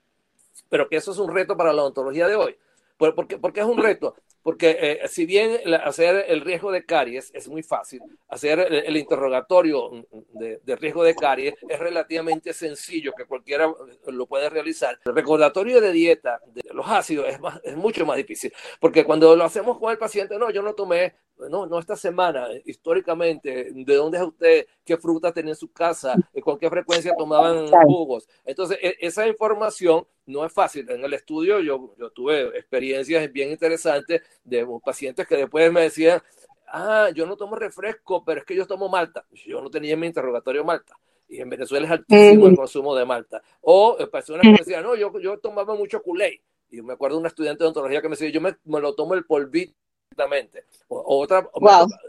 pero 0.69 0.88
que 0.88 0.97
eso 0.97 1.12
es 1.12 1.19
un 1.19 1.35
reto 1.35 1.57
para 1.57 1.73
la 1.73 1.85
ontología 1.85 2.27
de 2.29 2.37
hoy. 2.37 2.57
¿Por, 2.97 3.29
qué, 3.29 3.38
porque 3.38 3.61
es 3.61 3.67
un 3.67 3.79
reto? 3.79 4.17
Porque 4.49 4.78
eh, 4.81 5.09
si 5.09 5.26
bien 5.26 5.61
hacer 5.85 6.25
el 6.26 6.40
riesgo 6.40 6.73
de 6.73 6.87
caries 6.87 7.31
es 7.35 7.49
muy 7.49 7.62
fácil, 7.62 8.00
hacer 8.28 8.59
el, 8.59 8.97
interrogatorio 8.97 10.07
de, 10.33 10.76
riesgo 10.76 11.05
de 11.05 11.14
caries 11.14 11.52
es 11.69 11.78
relativamente 11.78 12.55
sencillo, 12.55 13.12
que 13.14 13.26
cualquiera 13.26 13.71
lo 14.07 14.26
puede 14.26 14.49
realizar. 14.49 14.99
El 15.05 15.14
recordatorio 15.14 15.83
de 15.83 15.93
dieta 15.93 16.40
de 16.47 16.62
los 16.73 16.88
ácidos 16.88 17.28
es, 17.28 17.38
es 17.62 17.76
mucho 17.76 18.07
más 18.07 18.17
difícil, 18.17 18.50
porque 18.81 19.05
cuando 19.05 19.37
lo 19.37 19.45
hacemos 19.45 19.78
con 19.78 19.90
el 19.93 19.99
paciente, 19.99 20.38
no, 20.38 20.49
yo 20.49 20.62
no 20.62 20.73
tomé 20.73 21.12
no, 21.50 21.67
no 21.67 21.78
esta 21.78 21.95
semana, 21.95 22.49
históricamente, 22.64 23.71
¿de 23.73 23.95
dónde 23.95 24.17
es 24.17 24.25
usted? 24.25 24.67
¿Qué 24.83 24.97
fruta 24.97 25.31
tenía 25.31 25.52
en 25.52 25.57
su 25.57 25.71
casa? 25.71 26.17
¿Con 26.43 26.59
qué 26.59 26.69
frecuencia 26.71 27.14
tomaban 27.17 27.69
jugos? 27.85 28.26
Entonces, 28.45 28.78
e, 28.81 28.97
esa 29.00 29.28
información 29.28 30.07
no 30.28 30.44
es 30.44 30.52
fácil. 30.52 30.88
En 30.90 31.04
el 31.04 31.12
estudio 31.14 31.61
yo, 31.61 31.94
yo 31.99 32.11
tuve 32.11 32.56
experiencias 32.58 33.30
bien 33.32 33.50
interesantes 33.50 34.23
de 34.44 34.66
pacientes 34.85 35.26
que 35.26 35.37
después 35.37 35.73
me 35.73 35.82
decían, 35.82 36.23
ah, 36.68 37.11
yo 37.14 37.26
no 37.26 37.37
tomo 37.37 37.56
refresco, 37.56 38.25
pero 38.25 38.40
es 38.40 38.47
que 38.47 38.54
yo 38.54 38.66
tomo 38.66 38.88
malta. 38.88 39.25
Yo 39.47 39.61
no 39.61 39.70
tenía 39.70 39.94
en 39.94 40.00
mi 40.00 40.06
interrogatorio 40.06 40.64
malta. 40.64 40.97
Y 41.28 41.40
en 41.40 41.50
Venezuela 41.50 41.87
es 41.87 41.92
altísimo 41.92 42.47
el 42.47 42.56
consumo 42.56 42.94
de 42.94 43.04
malta. 43.04 43.42
O 43.61 43.97
eh, 43.99 44.06
personas 44.06 44.42
que 44.42 44.50
me 44.50 44.58
decían, 44.58 44.82
no, 44.82 44.94
yo, 44.94 45.18
yo 45.18 45.38
tomaba 45.38 45.75
mucho 45.75 46.02
culé. 46.02 46.42
Y 46.70 46.80
me 46.82 46.94
acuerdo 46.94 47.16
de 47.16 47.20
un 47.20 47.26
estudiante 47.26 47.64
de 47.64 47.68
ontología 47.68 48.00
que 48.00 48.08
me 48.08 48.12
decía, 48.12 48.30
yo 48.30 48.40
me, 48.40 48.56
me 48.64 48.80
lo 48.80 48.94
tomo 48.94 49.14
el 49.14 49.25
polvito 49.25 49.75
otra, 50.88 51.49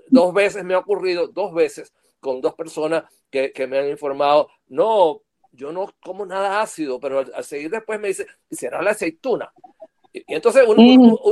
dos 0.10 0.34
veces 0.34 0.64
me 0.64 0.74
ha 0.74 0.80
ocurrido, 0.80 1.28
dos 1.28 1.54
veces, 1.54 1.94
con 2.20 2.42
dos 2.42 2.56
personas 2.56 3.04
que, 3.30 3.52
que, 3.52 3.68
me 3.68 3.78
han 3.78 3.90
informado, 3.90 4.50
no, 4.68 5.22
yo 5.52 5.72
no 5.72 5.94
como 6.02 6.26
nada 6.26 6.62
ácido, 6.62 7.00
pero 7.00 7.20
al, 7.20 7.44
seguir 7.44 7.70
después 7.70 8.00
me 8.00 8.10
dice, 8.10 8.28
será 8.52 8.82
la 8.82 8.92
aceituna. 8.92 9.52
Y, 10.12 10.24
entonces 10.28 10.64
uno, 10.68 10.82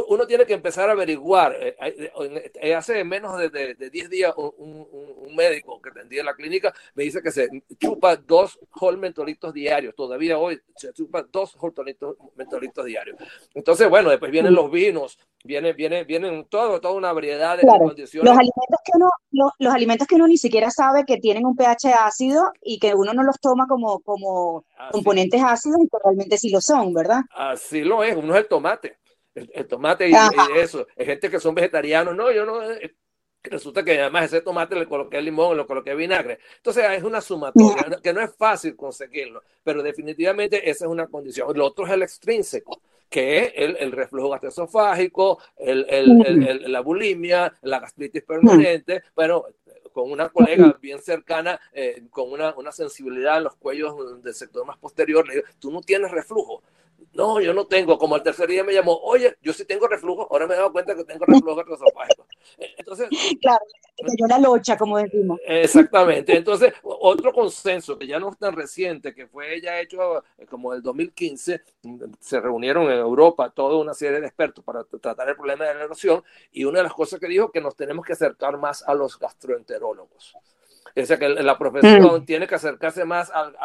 uno, 0.07 0.27
tiene 0.27 0.45
que 0.45 0.53
empezar 0.53 0.87
a 0.89 0.91
averiguar. 0.91 1.55
Eh, 1.59 1.75
eh, 1.81 2.51
eh, 2.61 2.75
hace 2.75 3.03
menos 3.03 3.37
de, 3.37 3.49
de, 3.49 3.89
10 3.89 4.09
días 4.09 4.33
un, 4.37 4.87
un, 4.89 5.35
médico 5.35 5.81
que 5.81 5.89
atendía 5.89 6.19
en 6.21 6.25
la 6.27 6.35
clínica 6.35 6.73
me 6.95 7.03
dice 7.03 7.21
que 7.21 7.31
se 7.31 7.47
chupa 7.79 8.15
dos 8.15 8.59
whole 8.79 8.97
mentolitos 8.97 9.53
diarios. 9.53 9.95
Todavía 9.95 10.37
hoy 10.37 10.59
se 10.75 10.93
chupa 10.93 11.23
dos 11.23 11.55
whole 11.59 11.97
mentolitos 12.35 12.85
diarios. 12.85 13.17
Entonces, 13.53 13.89
bueno, 13.89 14.09
después 14.09 14.31
vienen 14.31 14.53
los 14.53 14.69
vinos, 14.71 15.17
viene, 15.47 15.73
viene, 15.73 16.03
vienen 16.03 16.45
todo, 16.49 16.79
toda 16.79 16.93
una 16.93 17.13
variedad 17.13 17.57
de 17.57 17.65
condiciones. 17.65 18.29
Los 18.29 18.37
alimentos, 18.37 18.79
que 18.83 18.91
uno, 18.93 19.09
los, 19.31 19.73
alimentos 19.73 20.07
que 20.07 20.15
uno 20.15 20.27
ni 20.27 20.37
siquiera 20.37 20.69
sabe 20.69 21.05
que 21.05 21.17
tienen 21.17 21.45
un 21.45 21.55
pH 21.55 21.93
ácido 21.93 22.51
y 22.61 22.77
que 22.77 22.93
uno 22.93 23.13
no 23.13 23.23
los 23.23 23.39
toma 23.39 23.65
como, 23.67 23.99
como 24.01 24.65
componentes 24.91 25.41
ácidos 25.41 25.79
y 25.81 25.87
que 25.87 25.97
realmente 26.03 26.37
sí 26.37 26.49
lo 26.49 26.61
son, 26.61 26.93
¿verdad? 26.93 27.21
Así 27.33 27.81
lo 27.81 28.03
es, 28.03 28.15
uno 28.15 28.35
es 28.35 28.41
el 28.41 28.47
tomate. 28.47 28.99
El, 29.33 29.67
tomate 29.67 30.09
y, 30.09 30.13
eso. 30.57 30.85
Hay 30.97 31.05
gente 31.05 31.29
que 31.29 31.39
son 31.39 31.55
vegetarianos, 31.55 32.15
no, 32.15 32.31
yo 32.31 32.45
no. 32.45 32.61
Eh, 32.63 32.95
resulta 33.43 33.83
que 33.83 33.99
además 34.01 34.25
ese 34.25 34.41
tomate 34.41 34.75
le 34.75 34.87
coloqué 34.87 35.21
limón, 35.21 35.55
le 35.55 35.65
coloqué 35.65 35.95
vinagre. 35.95 36.39
Entonces 36.57 36.83
es 36.91 37.03
una 37.03 37.21
sumatoria, 37.21 37.99
que 38.03 38.13
no 38.13 38.21
es 38.21 38.35
fácil 38.35 38.75
conseguirlo, 38.75 39.41
pero 39.63 39.81
definitivamente 39.81 40.69
esa 40.69 40.85
es 40.85 40.91
una 40.91 41.07
condición. 41.07 41.55
Lo 41.55 41.65
otro 41.65 41.85
es 41.85 41.93
el 41.93 42.03
extrínseco 42.03 42.81
que 43.09 43.39
es 43.39 43.53
el, 43.55 43.77
el 43.77 43.91
reflujo 43.91 44.29
gastroesofágico, 44.29 45.39
el, 45.57 45.85
el, 45.89 46.71
la 46.71 46.81
bulimia, 46.81 47.53
la 47.61 47.79
gastritis 47.79 48.23
permanente, 48.23 49.03
bueno, 49.15 49.45
con 49.93 50.11
una 50.11 50.29
colega 50.29 50.77
bien 50.79 51.01
cercana, 51.01 51.59
eh, 51.73 52.03
con 52.11 52.31
una, 52.31 52.53
una, 52.55 52.71
sensibilidad 52.71 53.37
en 53.37 53.45
los 53.45 53.55
cuellos 53.55 54.21
del 54.21 54.33
sector 54.35 54.63
más 54.65 54.77
posterior, 54.77 55.27
le 55.27 55.35
digo, 55.35 55.47
tú 55.59 55.71
no 55.71 55.81
tienes 55.81 56.11
reflujo. 56.11 56.61
No, 57.13 57.41
yo 57.41 57.53
no 57.53 57.65
tengo. 57.65 57.97
Como 57.97 58.15
el 58.15 58.21
tercer 58.21 58.47
día 58.47 58.63
me 58.63 58.73
llamó, 58.73 58.95
oye, 58.97 59.37
yo 59.41 59.51
sí 59.51 59.65
tengo 59.65 59.87
reflujo. 59.87 60.27
Ahora 60.29 60.45
me 60.45 60.53
he 60.53 60.57
dado 60.57 60.71
cuenta 60.71 60.95
que 60.95 61.03
tengo 61.03 61.25
reflujo 61.25 61.55
gastroesofágico. 61.55 62.27
Entonces, 62.77 63.09
claro, 63.41 63.65
cayó 63.97 64.27
la 64.27 64.39
locha, 64.39 64.77
como 64.77 64.97
decimos. 64.99 65.39
Exactamente. 65.45 66.37
Entonces, 66.37 66.73
otro 66.83 67.33
consenso 67.33 67.97
que 67.97 68.05
ya 68.05 68.19
no 68.19 68.29
es 68.29 68.37
tan 68.37 68.55
reciente, 68.55 69.15
que 69.15 69.27
fue 69.27 69.59
ya 69.61 69.79
hecho 69.79 70.23
eh, 70.37 70.45
como 70.45 70.73
el 70.73 70.83
2015, 70.83 71.61
se 72.19 72.39
reunieron 72.39 72.83
en 72.83 72.99
Europa 72.99 73.49
toda 73.49 73.77
una 73.77 73.95
serie 73.95 74.21
de 74.21 74.27
expertos 74.27 74.63
para 74.63 74.83
tratar 74.83 75.27
el 75.29 75.35
problema 75.35 75.65
de 75.65 75.73
la 75.73 75.83
erosión 75.85 76.23
y 76.51 76.65
una 76.65 76.79
de 76.79 76.83
las 76.83 76.93
cosas 76.93 77.19
que 77.19 77.27
dijo 77.27 77.51
que 77.51 77.61
nos 77.61 77.75
tenemos 77.75 78.05
que 78.05 78.13
acercar 78.13 78.57
más 78.57 78.83
a 78.83 78.93
los 78.93 79.17
gastroenterólogos. 79.17 80.35
O 81.01 81.05
sea 81.05 81.17
que 81.17 81.29
la 81.29 81.57
profesión 81.57 82.21
mm. 82.21 82.25
tiene 82.25 82.47
que 82.47 82.55
acercarse 82.55 83.05
más 83.05 83.31
al, 83.31 83.55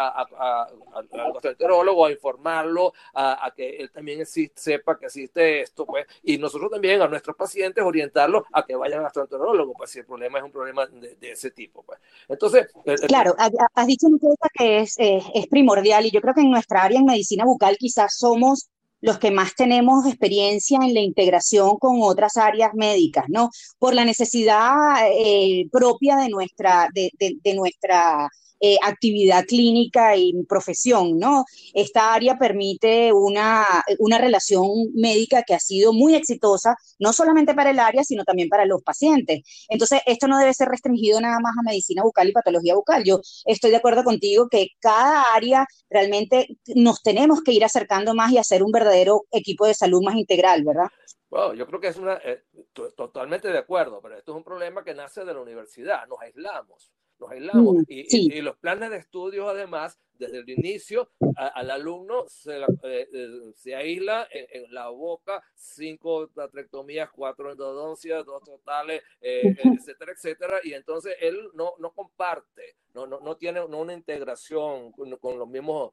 gastroenterólogo, 1.32 2.06
a 2.06 2.12
informarlo, 2.12 2.92
a, 3.14 3.52
que 3.56 3.76
él 3.76 3.90
también 3.90 4.24
sepa 4.26 4.98
que 4.98 5.06
existe 5.06 5.62
esto, 5.62 5.86
pues, 5.86 6.06
y 6.22 6.38
nosotros 6.38 6.70
también 6.70 7.00
a 7.02 7.08
nuestros 7.08 7.36
pacientes 7.36 7.84
orientarlos 7.84 8.44
a 8.52 8.64
que 8.64 8.76
vayan 8.76 8.98
al 8.98 9.04
gastroenterólogo, 9.04 9.74
pues 9.74 9.90
si 9.90 10.00
el 10.00 10.06
problema 10.06 10.38
es 10.38 10.44
un 10.44 10.52
problema 10.52 10.86
de, 10.86 11.16
ese 11.32 11.50
tipo, 11.50 11.82
pues. 11.82 11.98
Entonces... 12.28 12.68
Claro, 13.06 13.34
has 13.74 13.86
dicho 13.86 14.06
una 14.06 14.18
cosa 14.18 14.48
que 14.52 14.80
es, 14.80 14.96
es 14.98 15.46
primordial 15.48 16.06
y 16.06 16.10
yo 16.10 16.20
creo 16.20 16.34
que 16.34 16.42
en 16.42 16.50
nuestra 16.50 16.82
área 16.82 16.98
en 16.98 17.06
medicina 17.06 17.44
bucal 17.44 17.76
quizás 17.78 18.16
somos 18.16 18.68
los 19.02 19.18
que 19.18 19.30
más 19.30 19.54
tenemos 19.54 20.06
experiencia 20.06 20.78
en 20.80 20.94
la 20.94 21.00
integración 21.00 21.76
con 21.78 22.00
otras 22.00 22.38
áreas 22.38 22.72
médicas, 22.72 23.26
¿no? 23.28 23.50
Por 23.78 23.94
la 23.94 24.04
necesidad 24.06 24.72
eh, 25.12 25.68
propia 25.70 26.16
de 26.16 26.30
nuestra, 26.30 26.88
de, 26.94 27.10
de 27.18 27.54
nuestra 27.54 28.30
eh, 28.64 28.78
actividad 28.80 29.44
clínica 29.44 30.16
y 30.16 30.32
profesión, 30.44 31.18
¿no? 31.18 31.44
Esta 31.74 32.14
área 32.14 32.38
permite 32.38 33.12
una, 33.12 33.66
una 33.98 34.18
relación 34.18 34.68
médica 34.94 35.42
que 35.42 35.54
ha 35.54 35.58
sido 35.58 35.92
muy 35.92 36.14
exitosa, 36.14 36.76
no 37.00 37.12
solamente 37.12 37.54
para 37.54 37.70
el 37.70 37.80
área, 37.80 38.04
sino 38.04 38.22
también 38.22 38.48
para 38.48 38.64
los 38.64 38.80
pacientes. 38.84 39.40
Entonces, 39.68 40.00
esto 40.06 40.28
no 40.28 40.38
debe 40.38 40.54
ser 40.54 40.68
restringido 40.68 41.20
nada 41.20 41.40
más 41.40 41.54
a 41.58 41.64
medicina 41.64 42.04
bucal 42.04 42.28
y 42.28 42.32
patología 42.32 42.76
bucal. 42.76 43.02
Yo 43.02 43.18
estoy 43.46 43.72
de 43.72 43.78
acuerdo 43.78 44.04
contigo 44.04 44.48
que 44.48 44.68
cada 44.78 45.24
área 45.34 45.66
realmente 45.90 46.46
nos 46.76 47.02
tenemos 47.02 47.42
que 47.42 47.50
ir 47.50 47.64
acercando 47.64 48.14
más 48.14 48.30
y 48.30 48.38
hacer 48.38 48.62
un 48.62 48.70
verdadero 48.70 49.24
equipo 49.32 49.66
de 49.66 49.74
salud 49.74 50.02
más 50.04 50.14
integral, 50.14 50.62
¿verdad? 50.62 50.86
Bueno, 51.28 51.54
yo 51.54 51.66
creo 51.66 51.80
que 51.80 51.88
es 51.88 51.96
una, 51.96 52.20
eh, 52.24 52.44
totalmente 52.94 53.48
de 53.48 53.58
acuerdo, 53.58 54.00
pero 54.00 54.16
esto 54.16 54.30
es 54.30 54.36
un 54.36 54.44
problema 54.44 54.84
que 54.84 54.94
nace 54.94 55.24
de 55.24 55.34
la 55.34 55.40
universidad, 55.40 56.06
nos 56.06 56.20
aislamos 56.20 56.92
nos 57.22 57.30
aislamos. 57.30 57.76
Mm, 57.76 57.84
y, 57.88 58.40
los 58.40 58.56
planes 58.58 58.90
de 58.90 58.96
estudios, 58.98 59.48
además, 59.48 59.98
desde 60.18 60.38
el 60.38 60.50
inicio, 60.50 61.10
al 61.36 61.70
alumno 61.70 62.24
se, 62.28 62.58
eh, 62.58 63.08
eh, 63.12 63.52
se 63.54 63.74
aísla 63.74 64.28
en, 64.30 64.72
la 64.72 64.88
boca, 64.88 65.42
cinco 65.54 66.28
tratrectomías, 66.28 67.10
cuatro 67.10 67.50
endodoncias, 67.50 68.24
dos 68.24 68.42
totales, 68.44 69.02
eh, 69.20 69.54
etcétera, 69.64 70.12
etcétera, 70.12 70.60
y 70.62 70.74
entonces 70.74 71.16
él 71.20 71.48
no, 71.54 71.74
no 71.78 71.92
comparte, 71.92 72.76
no, 72.94 73.06
no, 73.06 73.20
no 73.20 73.36
tiene 73.36 73.62
una 73.62 73.92
integración 73.92 74.92
con, 74.92 75.10
los 75.10 75.48
mismos 75.48 75.92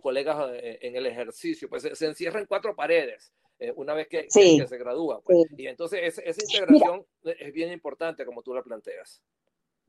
colegas 0.00 0.50
en 0.62 0.96
el 0.96 1.06
ejercicio, 1.06 1.68
pues 1.68 1.82
se, 1.82 2.06
encierra 2.06 2.40
en 2.40 2.46
cuatro 2.46 2.76
paredes. 2.76 3.32
una 3.74 3.94
vez 3.94 4.06
que, 4.06 4.26
se 4.30 4.78
gradúa. 4.78 5.20
Pues. 5.22 5.46
Y 5.56 5.66
entonces 5.66 6.18
esa, 6.18 6.42
integración 6.44 7.04
es 7.24 7.52
bien 7.52 7.72
importante, 7.72 8.24
como 8.24 8.42
tú 8.42 8.54
la 8.54 8.62
planteas. 8.62 9.22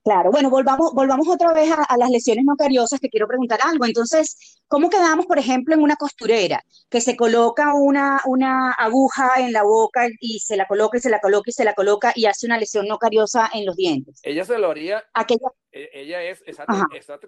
Claro, 0.09 0.31
bueno, 0.31 0.49
volvamos, 0.49 0.91
volvamos 0.95 1.27
otra 1.27 1.53
vez 1.53 1.69
a, 1.71 1.95
las 1.95 2.09
lesiones 2.09 2.43
no 2.43 2.55
cariosas, 2.55 2.99
que 2.99 3.11
quiero 3.11 3.27
preguntar 3.27 3.59
algo. 3.63 3.85
Entonces, 3.85 4.59
¿cómo 4.67 4.89
quedamos, 4.89 5.27
por 5.27 5.37
ejemplo, 5.37 5.75
en 5.75 5.83
una 5.83 5.97
costurera 5.97 6.63
que 6.89 6.99
se 6.99 7.15
coloca 7.15 7.75
una, 7.75 8.19
una 8.25 8.71
aguja 8.71 9.33
en 9.37 9.53
la 9.53 9.61
boca 9.61 10.07
y 10.19 10.39
se 10.39 10.57
la 10.57 10.65
coloca 10.65 10.97
y 10.97 11.01
se 11.01 11.11
la 11.11 11.19
coloca 11.19 11.51
y 11.51 11.53
se 11.53 11.63
la 11.63 11.75
coloca 11.75 12.11
y 12.15 12.25
hace 12.25 12.47
una 12.47 12.57
lesión 12.57 12.87
no 12.87 12.97
cariosa 12.97 13.51
en 13.53 13.67
los 13.67 13.75
dientes? 13.75 14.19
Ella 14.23 14.43
se 14.45 14.57
lo 14.57 14.71
haría. 14.71 15.05
Aquella... 15.13 15.49
E, 15.71 15.91
ella 15.93 16.23
es, 16.23 16.41
esa, 16.47 16.65
esa 16.95 17.19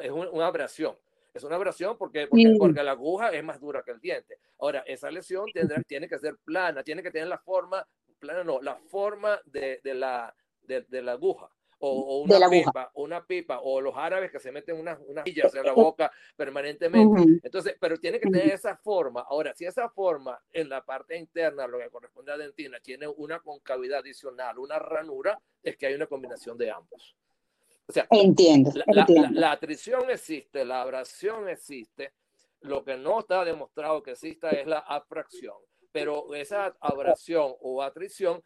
es 0.00 0.10
una 0.10 0.46
abrasión. 0.46 0.96
Es 1.34 1.44
una 1.44 1.56
abrasión 1.56 1.98
porque, 1.98 2.28
porque, 2.28 2.56
porque, 2.58 2.82
la 2.82 2.92
aguja 2.92 3.28
es 3.28 3.44
más 3.44 3.60
dura 3.60 3.82
que 3.84 3.90
el 3.90 4.00
diente. 4.00 4.38
Ahora, 4.58 4.82
esa 4.86 5.10
lesión 5.10 5.44
tendrá, 5.52 5.82
tiene 5.82 6.08
que 6.08 6.18
ser 6.18 6.38
plana, 6.42 6.82
tiene 6.82 7.02
que 7.02 7.10
tener 7.10 7.28
la 7.28 7.36
forma, 7.36 7.86
plana 8.18 8.42
no, 8.42 8.62
la 8.62 8.76
forma 8.88 9.38
de, 9.44 9.82
de 9.84 9.92
la, 9.92 10.34
de, 10.62 10.80
de 10.88 11.02
la 11.02 11.12
aguja 11.12 11.50
o, 11.84 12.22
una 12.22 12.48
pipa, 12.48 12.90
una 12.94 13.26
pipa, 13.26 13.60
o 13.60 13.80
los 13.80 13.96
árabes 13.96 14.30
que 14.30 14.38
se 14.38 14.52
meten 14.52 14.78
unas 14.78 14.98
una 15.06 15.24
pillas 15.24 15.52
en 15.54 15.64
la 15.64 15.72
boca 15.72 16.12
permanentemente. 16.36 17.40
Entonces, 17.42 17.76
pero 17.80 17.96
tiene 17.98 18.20
que 18.20 18.30
tener 18.30 18.52
esa 18.52 18.76
forma. 18.76 19.22
Ahora, 19.28 19.52
si 19.54 19.64
esa 19.64 19.88
forma 19.88 20.40
en 20.52 20.68
la 20.68 20.84
parte 20.84 21.16
interna, 21.16 21.66
lo 21.66 21.78
que 21.78 21.90
corresponde 21.90 22.32
a 22.32 22.36
dentina, 22.36 22.78
tiene 22.80 23.08
una 23.08 23.40
concavidad 23.40 23.98
adicional, 23.98 24.58
una 24.58 24.78
ranura, 24.78 25.40
es 25.62 25.76
que 25.76 25.86
hay 25.86 25.94
una 25.94 26.06
combinación 26.06 26.56
de 26.56 26.70
ambos. 26.70 27.16
O 27.88 27.92
sea, 27.92 28.06
entiendo, 28.10 28.70
la, 28.86 29.06
La, 29.32 29.52
atrición 29.52 30.08
existe, 30.08 30.64
la 30.64 30.82
abrasión 30.82 31.48
existe. 31.48 32.12
Lo 32.60 32.84
que 32.84 32.96
no 32.96 33.20
está 33.20 33.44
demostrado 33.44 34.04
que 34.04 34.12
exista 34.12 34.50
es 34.50 34.68
la 34.68 34.78
abfracción. 34.78 35.56
Pero 35.90 36.32
esa 36.34 36.76
abrasión 36.80 37.54
o 37.60 37.82
atrición 37.82 38.42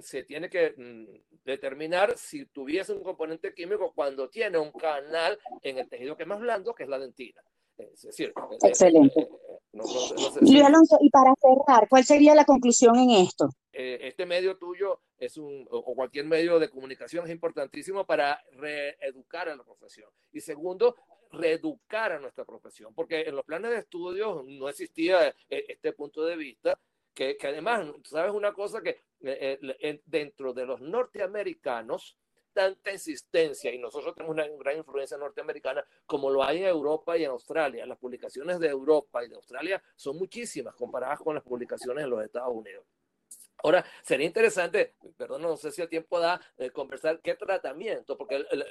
se 0.00 0.22
tiene 0.24 0.48
que 0.48 0.74
mm, 0.76 1.44
determinar 1.44 2.16
si 2.16 2.46
tuviese 2.46 2.92
un 2.92 3.02
componente 3.02 3.54
químico 3.54 3.92
cuando 3.94 4.28
tiene 4.28 4.58
un 4.58 4.72
canal 4.72 5.38
en 5.62 5.78
el 5.78 5.88
tejido 5.88 6.16
que 6.16 6.24
es 6.24 6.28
más 6.28 6.40
blando, 6.40 6.74
que 6.74 6.84
es 6.84 6.88
la 6.88 6.98
dentina. 6.98 7.42
Es 7.78 8.02
decir, 8.02 8.32
eh, 8.36 8.68
Excelente. 8.68 9.20
Eh, 9.20 9.28
eh, 9.28 10.38
Luis 10.40 10.62
Alonso, 10.62 10.98
y 11.00 11.10
para 11.10 11.32
cerrar, 11.40 11.88
¿cuál 11.88 12.04
sería 12.04 12.34
la 12.34 12.44
conclusión 12.44 12.96
en 12.96 13.10
esto? 13.10 13.48
este 13.80 14.26
medio 14.26 14.58
tuyo 14.58 15.02
es 15.16 15.36
un, 15.36 15.64
o 15.70 15.94
cualquier 15.94 16.24
medio 16.24 16.58
de 16.58 16.68
comunicación 16.68 17.24
es 17.24 17.30
importantísimo 17.30 18.04
para 18.04 18.42
reeducar 18.50 19.48
a 19.48 19.54
la 19.54 19.62
profesión. 19.62 20.10
Y 20.32 20.40
segundo, 20.40 20.96
reeducar 21.30 22.10
a 22.10 22.18
nuestra 22.18 22.44
profesión, 22.44 22.92
porque 22.92 23.20
en 23.20 23.36
los 23.36 23.44
planes 23.44 23.70
de 23.70 23.78
estudios 23.78 24.44
no 24.46 24.68
existía 24.68 25.32
este 25.48 25.92
punto 25.92 26.24
de 26.24 26.36
vista 26.36 26.76
que, 27.18 27.36
que, 27.36 27.48
además, 27.48 27.84
¿sabes 28.04 28.32
una 28.32 28.52
cosa? 28.52 28.80
Que 28.80 29.02
eh, 29.22 29.58
eh, 29.80 30.02
dentro 30.06 30.52
de 30.52 30.64
los 30.64 30.80
norteamericanos, 30.80 32.16
tanta 32.52 32.92
insistencia, 32.92 33.74
y 33.74 33.78
nosotros 33.78 34.14
tenemos 34.14 34.34
una 34.34 34.46
gran 34.46 34.76
influencia 34.76 35.16
norteamericana, 35.18 35.84
como 36.06 36.30
lo 36.30 36.44
hay 36.44 36.58
en 36.58 36.68
Europa 36.68 37.18
y 37.18 37.24
en 37.24 37.30
Australia. 37.30 37.84
Las 37.86 37.98
publicaciones 37.98 38.60
de 38.60 38.68
Europa 38.68 39.24
y 39.24 39.28
de 39.30 39.34
Australia 39.34 39.82
son 39.96 40.16
muchísimas 40.16 40.76
comparadas 40.76 41.18
con 41.18 41.34
las 41.34 41.42
publicaciones 41.42 42.04
de 42.04 42.08
los 42.08 42.24
Estados 42.24 42.54
Unidos. 42.54 42.84
Ahora, 43.62 43.84
sería 44.02 44.26
interesante, 44.26 44.94
perdón, 45.16 45.42
no 45.42 45.56
sé 45.56 45.72
si 45.72 45.82
el 45.82 45.88
tiempo 45.88 46.20
da, 46.20 46.40
eh, 46.58 46.70
conversar 46.70 47.20
qué 47.20 47.34
tratamiento, 47.34 48.16
porque 48.16 48.36
el, 48.36 48.64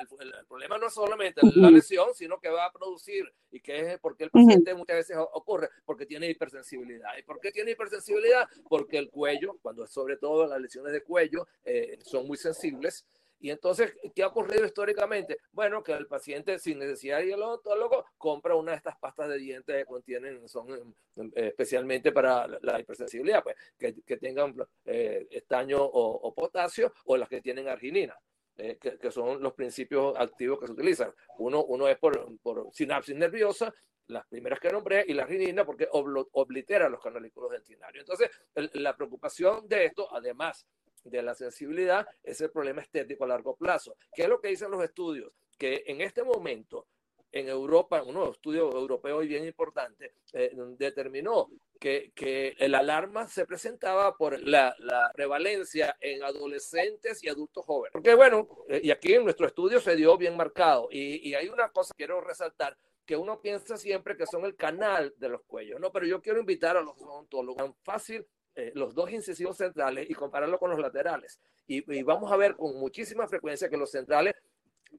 problema 0.47 0.77
no 0.77 0.87
es 0.87 0.93
solamente 0.93 1.41
la 1.55 1.69
lesión, 1.69 2.13
sino 2.15 2.39
que 2.39 2.49
va 2.49 2.65
a 2.65 2.71
producir 2.71 3.25
y 3.51 3.59
que 3.59 3.93
es 3.93 3.99
porque 3.99 4.25
el 4.25 4.31
paciente 4.31 4.73
muchas 4.75 4.97
veces 4.97 5.17
ocurre, 5.33 5.69
porque 5.85 6.05
tiene 6.05 6.29
hipersensibilidad. 6.29 7.17
¿Y 7.17 7.23
por 7.23 7.39
qué 7.39 7.51
tiene 7.51 7.71
hipersensibilidad? 7.71 8.47
Porque 8.69 8.97
el 8.97 9.09
cuello, 9.09 9.57
cuando 9.61 9.83
es 9.83 9.91
sobre 9.91 10.15
todo 10.15 10.47
las 10.47 10.61
lesiones 10.61 10.93
de 10.93 11.03
cuello, 11.03 11.47
eh, 11.65 11.99
son 12.03 12.25
muy 12.25 12.37
sensibles 12.37 13.05
y 13.39 13.51
entonces, 13.51 13.93
¿qué 14.15 14.23
ha 14.23 14.27
ocurrido 14.27 14.65
históricamente? 14.65 15.37
Bueno, 15.51 15.83
que 15.83 15.91
el 15.91 16.07
paciente 16.07 16.57
sin 16.57 16.79
necesidad 16.79 17.19
de 17.19 17.35
odontólogo 17.35 18.05
compra 18.17 18.55
una 18.55 18.71
de 18.71 18.77
estas 18.77 18.97
pastas 18.97 19.29
de 19.29 19.37
dientes 19.37 19.75
que 19.75 19.85
contienen, 19.85 20.47
son 20.47 20.69
em, 20.69 20.93
em, 21.17 21.31
especialmente 21.35 22.11
para 22.11 22.47
la 22.47 22.79
hipersensibilidad, 22.79 23.43
pues, 23.43 23.55
que, 23.77 23.95
que 24.01 24.17
tengan 24.17 24.55
eh, 24.85 25.27
estaño 25.29 25.77
o, 25.81 26.33
potasio 26.33 26.93
o 27.05 27.17
las 27.17 27.29
que 27.29 27.41
tienen 27.41 27.67
arginina. 27.67 28.17
Eh, 28.59 28.79
que, 28.79 29.11
son 29.11 29.39
los 29.39 29.53
principios 29.53 30.15
activos 30.17 30.59
que 30.59 30.65
se 30.65 30.73
utilizan. 30.73 31.13
Uno, 31.37 31.63
uno 31.65 31.87
es 31.87 31.97
por, 31.99 32.39
por 32.39 32.69
sinapsis 32.73 33.15
nerviosa 33.15 33.71
las 34.07 34.25
primeras 34.27 34.59
que 34.59 34.71
nombré, 34.71 35.05
y 35.07 35.13
la 35.13 35.23
arginina 35.23 35.65
porque 35.65 35.87
oblitera 35.91 36.89
los 36.89 37.01
canalículos 37.01 37.51
dentinarios. 37.51 38.03
Entonces, 38.03 38.31
la 38.73 38.95
preocupación 38.95 39.67
de 39.67 39.85
esto, 39.85 40.07
además 40.11 40.65
de 41.09 41.21
la 41.21 41.35
sensibilidad 41.35 42.07
es 42.23 42.41
el 42.41 42.51
problema 42.51 42.81
estético 42.81 43.23
a 43.23 43.27
largo 43.27 43.55
plazo. 43.55 43.95
¿Qué 44.13 44.23
es 44.23 44.29
lo 44.29 44.39
que 44.39 44.49
dicen 44.49 44.71
los 44.71 44.83
estudios? 44.83 45.31
Que 45.57 45.83
en 45.87 46.01
este 46.01 46.23
momento, 46.23 46.87
en 47.31 47.49
Europa, 47.49 48.03
uno 48.03 48.31
estudio 48.31 48.71
europeo 48.71 49.21
y 49.23 49.27
bien 49.27 49.45
importante, 49.45 50.13
eh, 50.33 50.51
determinó 50.77 51.49
que, 51.79 52.11
que, 52.15 52.55
el 52.57 52.73
alarma 52.73 53.27
se 53.27 53.45
presentaba 53.45 54.15
por 54.15 54.39
la, 54.39 54.75
la, 54.79 55.11
prevalencia 55.13 55.95
en 55.99 56.23
adolescentes 56.23 57.23
y 57.23 57.29
adultos 57.29 57.65
jóvenes. 57.65 57.93
Porque 57.93 58.15
bueno, 58.15 58.47
eh, 58.69 58.81
y 58.83 58.91
aquí 58.91 59.13
en 59.13 59.23
nuestro 59.23 59.47
estudio 59.47 59.79
se 59.79 59.95
dio 59.95 60.17
bien 60.17 60.35
marcado, 60.35 60.87
y, 60.91 61.29
y 61.29 61.35
hay 61.35 61.49
una 61.49 61.69
cosa 61.69 61.93
que 61.93 62.05
quiero 62.05 62.21
resaltar, 62.21 62.77
que 63.05 63.15
uno 63.15 63.41
piensa 63.41 63.77
siempre 63.77 64.17
que 64.17 64.25
son 64.25 64.45
el 64.45 64.55
canal 64.55 65.13
de 65.17 65.29
los 65.29 65.41
cuellos, 65.43 65.79
¿no? 65.79 65.91
Pero 65.91 66.05
yo 66.05 66.21
quiero 66.21 66.39
invitar 66.39 66.75
a 66.75 66.81
los 66.81 67.01
odontólogos, 67.01 67.57
tan 67.57 67.75
fácil 67.83 68.27
eh, 68.57 68.71
los 68.73 68.95
dos 68.95 69.11
incisivos 69.11 69.55
centrales 69.55 70.09
y 70.09 70.15
compararlo 70.15 70.57
con 70.57 70.71
los 70.71 70.79
laterales. 70.79 71.39
Y, 71.67 72.01
vamos 72.01 72.31
a 72.31 72.37
ver 72.37 72.55
con 72.55 72.75
muchísima 72.75 73.27
frecuencia 73.27 73.69
que 73.69 73.77
los 73.77 73.91
centrales, 73.91 74.33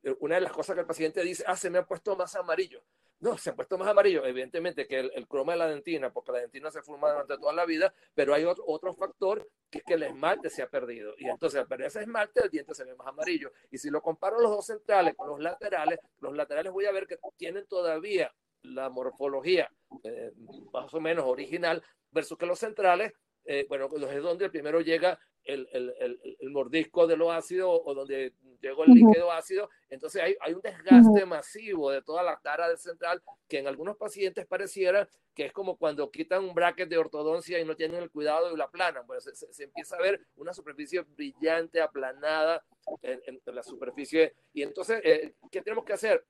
eh, 0.05 0.15
una 0.21 0.37
de 0.37 0.43
las 0.43 0.53
cosas 0.53 0.75
que 0.75 0.83
el 0.83 0.87
paciente 0.87 1.23
dice, 1.23 1.43
ah, 1.45 1.57
se 1.57 1.69
me 1.69 1.79
ha 1.79 1.85
puesto 1.85 2.15
más 2.15 2.37
amarillo. 2.37 2.85
No, 3.19 3.37
se 3.37 3.51
ha 3.51 3.57
puesto 3.57 3.77
más 3.77 3.89
amarillo. 3.89 4.25
Evidentemente 4.25 4.87
que 4.87 5.01
el, 5.01 5.27
croma 5.27 5.55
de 5.55 5.59
la 5.59 5.67
dentina, 5.67 6.13
porque 6.13 6.31
la 6.31 6.39
dentina 6.39 6.71
se 6.71 6.83
forma 6.83 7.11
durante 7.11 7.37
toda 7.37 7.53
la 7.53 7.67
vida, 7.67 7.93
pero 8.15 8.33
hay 8.33 8.45
otro, 8.45 8.63
otro 8.65 8.95
factor 8.95 9.51
que 9.69 9.79
es 9.79 9.85
que 9.85 9.95
el 9.95 10.05
esmalte 10.05 10.51
se 10.51 10.63
ha 10.63 10.71
perdido. 10.71 11.15
Y 11.19 11.27
entonces 11.27 11.59
al 11.59 11.67
perder 11.67 11.89
ese 11.89 12.03
esmalte, 12.03 12.45
el 12.45 12.51
diente 12.51 12.77
se 12.77 12.85
ve 12.85 12.95
más 12.95 13.09
amarillo. 13.09 13.51
Y 13.73 13.79
si 13.79 13.91
lo 13.91 14.01
comparo 14.01 14.39
los 14.39 14.53
dos 14.53 14.67
centrales 14.67 15.17
con 15.17 15.31
los 15.31 15.41
laterales, 15.41 15.99
los 16.21 16.33
laterales 16.33 16.73
voy 16.73 16.85
a 16.85 16.93
ver 16.93 17.09
que 17.09 17.19
tienen 17.37 17.67
todavía 17.67 18.33
la 18.63 18.89
morfología 18.89 19.69
eh, 20.05 20.33
más 20.73 20.95
o 20.95 21.01
menos 21.01 21.25
original 21.25 21.83
versus 22.13 22.39
que 22.39 22.47
los 22.47 22.61
centrales 22.61 23.13
eh, 23.51 23.65
bueno, 23.67 23.89
pues, 23.89 24.03
es 24.03 24.23
donde 24.23 24.51
primero 24.51 24.83
llega 24.83 25.19
el, 25.43 25.67
el, 25.73 25.95
el, 26.39 26.51
mordisco 26.51 27.07
de 27.07 27.17
lo 27.17 27.33
ácido 27.33 27.71
o 27.71 27.95
donde 27.95 28.35
llegó 28.61 28.85
el 28.85 28.91
líquido 28.91 29.33
ácido. 29.33 29.71
Entonces 29.89 30.23
hay, 30.23 30.37
hay 30.43 30.53
un 30.53 30.61
desgaste 30.61 31.25
masivo 31.25 31.91
de 31.91 32.03
toda 32.03 32.23
la 32.23 32.39
cara 32.41 32.69
del 32.69 32.77
central 32.77 33.23
que 33.49 33.59
en 33.59 33.67
algunos 33.67 33.97
pacientes 33.97 34.45
pareciera 34.45 35.09
que 35.35 35.47
es 35.47 35.53
como 35.55 35.79
cuando 35.79 36.11
quitan 36.11 36.45
un 36.45 36.55
bracket 36.55 36.91
de 36.91 36.99
ortodoncia 36.99 37.59
y 37.59 37.65
no 37.65 37.75
tienen 37.75 38.03
el 38.03 38.11
cuidado 38.11 38.53
y 38.53 38.57
la 38.59 38.65
aplanan. 38.65 39.07
Pues 39.07 39.25
se, 39.25 39.35
se, 39.35 39.65
empieza 39.65 39.97
a 39.97 40.03
ver 40.03 40.21
una 40.37 40.53
superficie 40.53 41.01
brillante, 41.01 41.81
aplanada 41.81 42.63
en, 43.01 43.41
la 43.47 43.63
superficie. 43.63 44.35
Y 44.53 44.61
entonces, 44.61 45.01
eh, 45.05 45.33
¿qué 45.51 45.63
tenemos 45.63 45.87
que 45.87 45.95
hacer? 45.95 46.23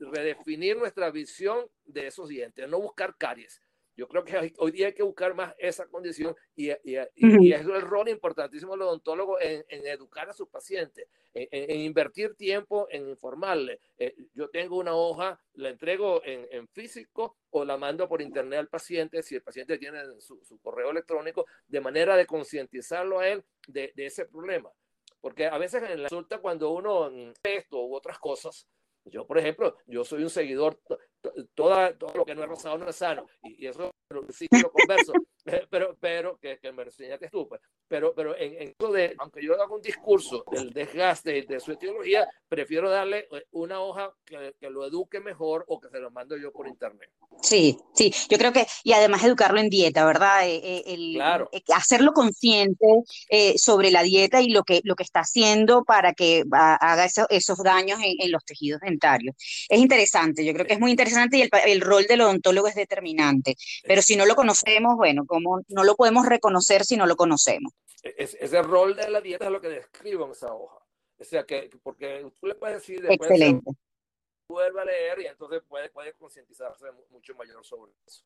redefinir 0.00 0.76
nuestra 0.76 1.10
visión 1.10 1.66
de 1.84 2.06
esos 2.08 2.28
dientes, 2.28 2.68
no 2.68 2.80
buscar 2.80 3.14
caries 3.16 3.60
yo 3.96 4.06
creo 4.08 4.24
que 4.24 4.52
hoy 4.58 4.70
día 4.72 4.88
hay 4.88 4.92
que 4.92 5.02
buscar 5.02 5.34
más 5.34 5.54
esa 5.58 5.86
condición 5.86 6.36
y, 6.54 6.70
y, 6.70 6.98
y, 7.14 7.52
es 7.52 7.60
el 7.62 7.80
rol 7.80 8.08
importantísimo 8.08 8.72
del 8.72 8.82
odontólogo 8.82 9.40
en, 9.40 9.64
en 9.68 9.86
educar 9.86 10.28
a 10.28 10.34
sus 10.34 10.48
pacientes, 10.48 11.08
en, 11.32 11.80
invertir 11.80 12.34
tiempo 12.34 12.86
en 12.90 13.08
informarle. 13.08 13.80
Eh, 13.98 14.14
yo 14.34 14.50
tengo 14.50 14.76
una 14.78 14.94
hoja, 14.94 15.40
la 15.54 15.70
entrego 15.70 16.22
en, 16.24 16.46
en, 16.50 16.68
físico 16.68 17.36
o 17.50 17.64
la 17.64 17.78
mando 17.78 18.06
por 18.06 18.20
internet 18.20 18.58
al 18.58 18.68
paciente 18.68 19.22
si 19.22 19.34
el 19.34 19.42
paciente 19.42 19.78
tiene 19.78 20.00
su, 20.20 20.44
su 20.44 20.58
correo 20.60 20.90
electrónico, 20.90 21.46
de 21.66 21.80
manera 21.80 22.16
de 22.16 22.26
concientizarlo 22.26 23.20
a 23.20 23.28
él 23.28 23.44
de, 23.66 23.92
de, 23.94 24.06
ese 24.06 24.26
problema. 24.26 24.70
Porque 25.22 25.46
a 25.46 25.56
veces 25.56 25.82
resulta 25.98 26.38
cuando 26.38 26.70
uno 26.70 27.10
esto 27.42 27.82
u 27.82 27.94
otras 27.94 28.18
cosas, 28.18 28.68
yo, 29.06 29.26
por 29.26 29.38
ejemplo, 29.38 29.76
yo 29.86 30.04
soy 30.04 30.22
un 30.22 30.30
seguidor 30.30 30.78
toda, 31.54 31.96
todo 31.96 32.12
lo 32.14 32.24
que 32.24 32.34
no 32.34 32.42
es 32.42 32.48
rosado 32.48 32.78
no 32.78 32.88
es 32.88 32.96
sano. 32.96 33.26
Y, 33.42 33.64
y 33.64 33.66
eso 33.68 33.90
sí 34.32 34.46
lo 34.50 34.70
converso. 34.70 35.12
pero, 35.70 35.96
pero, 36.00 36.38
que, 36.38 36.58
que 36.58 36.72
me 36.72 36.82
enseñaste 36.82 37.28
tú, 37.28 37.48
pues. 37.48 37.60
Pero, 37.88 38.14
pero 38.14 38.36
en, 38.36 38.62
en 38.62 38.74
eso 38.78 38.92
de, 38.92 39.14
aunque 39.18 39.44
yo 39.44 39.54
haga 39.54 39.72
un 39.72 39.80
discurso 39.80 40.44
del 40.50 40.72
desgaste 40.72 41.42
de 41.42 41.60
su 41.60 41.72
etiología, 41.72 42.28
prefiero 42.48 42.90
darle 42.90 43.28
eh, 43.30 43.46
una 43.52 43.80
hoja 43.80 44.12
que, 44.24 44.54
que, 44.58 44.70
lo 44.70 44.84
eduque 44.86 45.20
mejor 45.20 45.64
o 45.68 45.80
que 45.80 45.88
se 45.88 46.00
lo 46.00 46.10
mando 46.10 46.36
yo 46.36 46.52
por 46.52 46.66
internet. 46.66 47.10
Sí, 47.42 47.78
sí, 47.94 48.12
yo 48.28 48.38
creo 48.38 48.52
que, 48.52 48.66
y 48.82 48.92
además 48.92 49.22
educarlo 49.22 49.60
en 49.60 49.68
dieta, 49.68 50.04
¿verdad? 50.04 50.48
Eh, 50.48 50.60
eh, 50.62 50.82
el, 50.86 51.14
claro. 51.14 51.48
hacerlo 51.74 52.12
consciente 52.12 52.86
eh, 53.28 53.56
sobre 53.58 53.90
la 53.90 54.02
dieta 54.02 54.40
y 54.40 54.48
lo 54.48 54.64
que, 54.64 54.80
lo 54.84 54.96
que 54.96 55.04
está 55.04 55.20
haciendo 55.20 55.84
para 55.84 56.12
que 56.12 56.44
haga 56.50 57.04
eso, 57.04 57.26
esos 57.28 57.58
daños 57.62 58.00
en, 58.02 58.14
en, 58.18 58.32
los 58.32 58.44
tejidos 58.44 58.80
dentarios. 58.80 59.36
Es 59.68 59.78
interesante, 59.78 60.44
yo 60.44 60.52
creo 60.54 60.66
que 60.66 60.74
es 60.74 60.80
muy 60.80 60.90
interesante 60.90 61.38
y 61.38 61.42
el, 61.42 61.50
el 61.66 61.80
rol 61.80 62.06
del 62.06 62.22
odontólogo 62.22 62.66
es 62.68 62.74
determinante, 62.74 63.54
pero 63.84 63.95
si 64.02 64.16
no 64.16 64.26
lo 64.26 64.34
conocemos, 64.34 64.96
bueno, 64.96 65.24
como 65.26 65.62
no 65.68 65.84
lo 65.84 65.94
podemos 65.96 66.26
reconocer 66.26 66.84
si 66.84 66.96
no 66.96 67.06
lo 67.06 67.16
conocemos. 67.16 67.72
Es, 68.02 68.36
ese 68.40 68.62
rol 68.62 68.94
de 68.94 69.10
la 69.10 69.20
dieta 69.20 69.46
es 69.46 69.50
lo 69.50 69.60
que 69.60 69.68
describo 69.68 70.26
en 70.26 70.32
esa 70.32 70.52
hoja. 70.54 70.78
O 71.18 71.24
sea, 71.24 71.44
que 71.44 71.70
porque 71.82 72.30
tú 72.40 72.46
le 72.46 72.54
puedes 72.54 72.76
decir 72.76 73.00
después 73.00 73.30
Excelente. 73.30 73.70
vuelve 74.48 74.80
a 74.80 74.84
leer 74.84 75.20
y 75.20 75.26
entonces 75.26 75.62
puede, 75.66 75.88
puede 75.90 76.12
concientizarse 76.14 76.86
mucho 77.10 77.34
mayor 77.34 77.64
sobre 77.64 77.92
eso. 78.06 78.22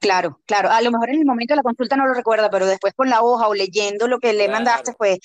Claro, 0.00 0.40
claro. 0.46 0.70
A 0.70 0.80
lo 0.80 0.90
mejor 0.90 1.10
en 1.10 1.18
el 1.18 1.26
momento 1.26 1.52
de 1.52 1.56
la 1.56 1.62
consulta 1.62 1.96
no 1.96 2.06
lo 2.06 2.14
recuerda, 2.14 2.50
pero 2.50 2.66
después 2.66 2.94
con 2.94 3.10
la 3.10 3.22
hoja 3.22 3.48
o 3.48 3.54
leyendo 3.54 4.08
lo 4.08 4.18
que 4.18 4.32
le 4.32 4.46
claro. 4.46 4.52
mandaste, 4.52 4.94
pues 4.94 5.18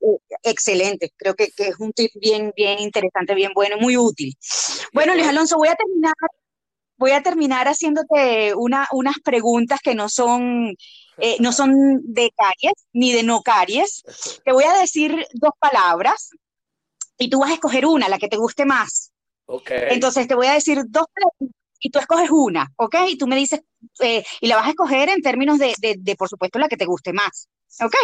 eh, 0.00 0.18
excelente. 0.42 1.12
Creo 1.16 1.34
que, 1.34 1.50
que, 1.56 1.68
es 1.68 1.80
un 1.80 1.92
tip 1.92 2.12
bien, 2.14 2.52
bien 2.54 2.78
interesante, 2.78 3.34
bien 3.34 3.52
bueno, 3.54 3.78
muy 3.78 3.96
útil. 3.96 4.34
Bueno, 4.92 5.14
Luis 5.14 5.26
Alonso, 5.26 5.56
voy 5.56 5.68
a 5.68 5.74
terminar 5.74 6.12
voy 6.98 7.12
a 7.12 7.22
terminar 7.22 7.68
haciéndote 7.68 8.54
una, 8.54 8.88
unas 8.92 9.18
preguntas 9.24 9.80
que 9.80 9.94
no 9.94 10.08
son, 10.08 10.74
eh, 11.16 11.36
no 11.40 11.52
son 11.52 12.00
de 12.02 12.30
caries 12.36 12.86
ni 12.92 13.12
de 13.12 13.22
no 13.22 13.42
caries. 13.42 14.02
Te 14.44 14.52
voy 14.52 14.64
a 14.64 14.74
decir 14.74 15.26
dos 15.32 15.52
palabras 15.58 16.30
y 17.16 17.30
tú 17.30 17.40
vas 17.40 17.50
a 17.50 17.54
escoger 17.54 17.86
una, 17.86 18.08
la 18.08 18.18
que 18.18 18.28
te 18.28 18.36
guste 18.36 18.64
más. 18.64 19.12
Ok. 19.46 19.70
Entonces 19.70 20.28
te 20.28 20.34
voy 20.34 20.48
a 20.48 20.54
decir 20.54 20.82
dos 20.88 21.06
palabras 21.14 21.54
y 21.80 21.90
tú 21.90 22.00
escoges 22.00 22.30
una, 22.30 22.70
¿ok? 22.76 22.96
Y 23.08 23.16
tú 23.16 23.26
me 23.28 23.36
dices, 23.36 23.60
eh, 24.00 24.24
y 24.40 24.48
la 24.48 24.56
vas 24.56 24.66
a 24.66 24.70
escoger 24.70 25.08
en 25.08 25.22
términos 25.22 25.58
de, 25.58 25.74
de, 25.78 25.96
de, 25.98 26.16
por 26.16 26.28
supuesto, 26.28 26.58
la 26.58 26.68
que 26.68 26.76
te 26.76 26.84
guste 26.84 27.12
más. 27.12 27.48
¿Ok? 27.80 27.94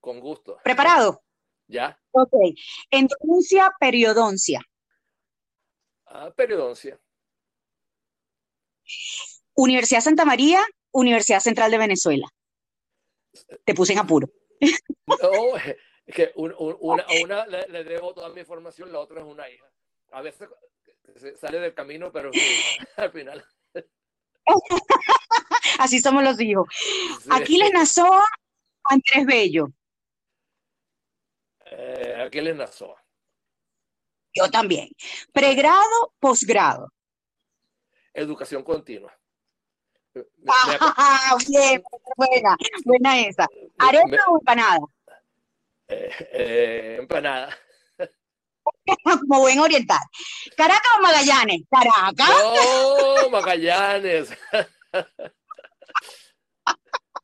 Con 0.00 0.20
gusto. 0.20 0.58
¿Preparado? 0.62 1.22
Ya. 1.66 1.98
Ok. 2.12 2.34
Endodoncia, 2.90 3.72
periodoncia. 3.80 4.60
Ah, 6.06 6.30
periodoncia. 6.36 7.00
Universidad 9.54 10.00
Santa 10.00 10.24
María, 10.24 10.64
Universidad 10.92 11.40
Central 11.40 11.70
de 11.70 11.78
Venezuela. 11.78 12.26
Te 13.64 13.74
puse 13.74 13.92
en 13.92 13.98
apuro. 13.98 14.28
No, 15.06 15.16
es 16.06 16.14
que 16.14 16.32
un, 16.36 16.54
un, 16.58 16.76
una, 16.80 17.02
a 17.02 17.22
una 17.22 17.46
le, 17.46 17.66
le, 17.68 17.84
debo 17.84 18.14
toda 18.14 18.30
mi 18.30 18.40
información, 18.40 18.92
la 18.92 19.00
otra 19.00 19.20
es 19.20 19.26
una 19.26 19.48
hija. 19.48 19.66
A 20.12 20.22
veces 20.22 20.48
se 21.16 21.36
sale 21.36 21.60
del 21.60 21.74
camino, 21.74 22.10
pero 22.12 22.30
al 22.96 23.12
final. 23.12 23.44
Así 25.78 26.00
somos 26.00 26.22
los 26.22 26.40
hijos. 26.40 26.66
Sí. 27.22 27.28
Aquiles 27.30 27.72
Nazoa, 27.72 28.24
Andrés 28.84 29.26
Bello. 29.26 29.68
Eh, 31.66 32.22
Aquiles 32.26 32.56
Nazoa. 32.56 33.02
Yo 34.34 34.50
también. 34.50 34.88
Pregrado, 35.32 36.14
posgrado. 36.18 36.92
Educación 38.16 38.62
continua. 38.62 39.12
Ah, 40.48 41.36
bien, 41.46 41.82
buena, 42.16 42.56
buena 42.86 43.20
esa. 43.20 43.46
¿Arepa 43.76 44.06
me, 44.06 44.16
o 44.28 44.38
empanada? 44.38 44.78
Eh, 45.88 46.10
eh, 46.32 46.96
empanada. 47.00 47.54
Como 49.04 49.40
buen 49.40 49.58
oriental. 49.58 50.00
¿Caracas 50.56 50.90
o 50.98 51.02
Magallanes? 51.02 51.60
¿Caracas? 51.70 52.30
No, 52.30 53.28
Magallanes. 53.28 54.30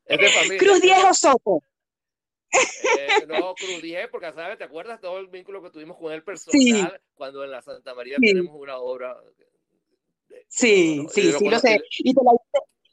es. 0.04 0.58
Cruz 0.58 0.82
10 0.82 1.04
o 1.04 1.14
Soto. 1.14 1.62
Eh, 2.50 3.26
no, 3.26 3.54
Cruz 3.54 3.80
10, 3.80 4.08
porque 4.10 4.32
sabes, 4.34 4.58
¿te 4.58 4.64
acuerdas 4.64 5.00
todo 5.00 5.18
el 5.18 5.28
vínculo 5.28 5.62
que 5.62 5.70
tuvimos 5.70 5.96
con 5.96 6.12
el 6.12 6.22
personal 6.22 6.60
Sí. 6.60 6.86
cuando 7.14 7.42
en 7.42 7.50
la 7.50 7.62
Santa 7.62 7.94
María 7.94 8.18
Sí. 8.20 8.26
tenemos 8.26 8.54
una 8.54 8.76
obra? 8.76 9.16
Sí, 10.54 11.06
sí, 11.08 11.32
sí 11.32 11.48
lo 11.48 11.58
sé. 11.58 11.80
Y 12.00 12.12
te 12.12 12.20
la 12.22 12.32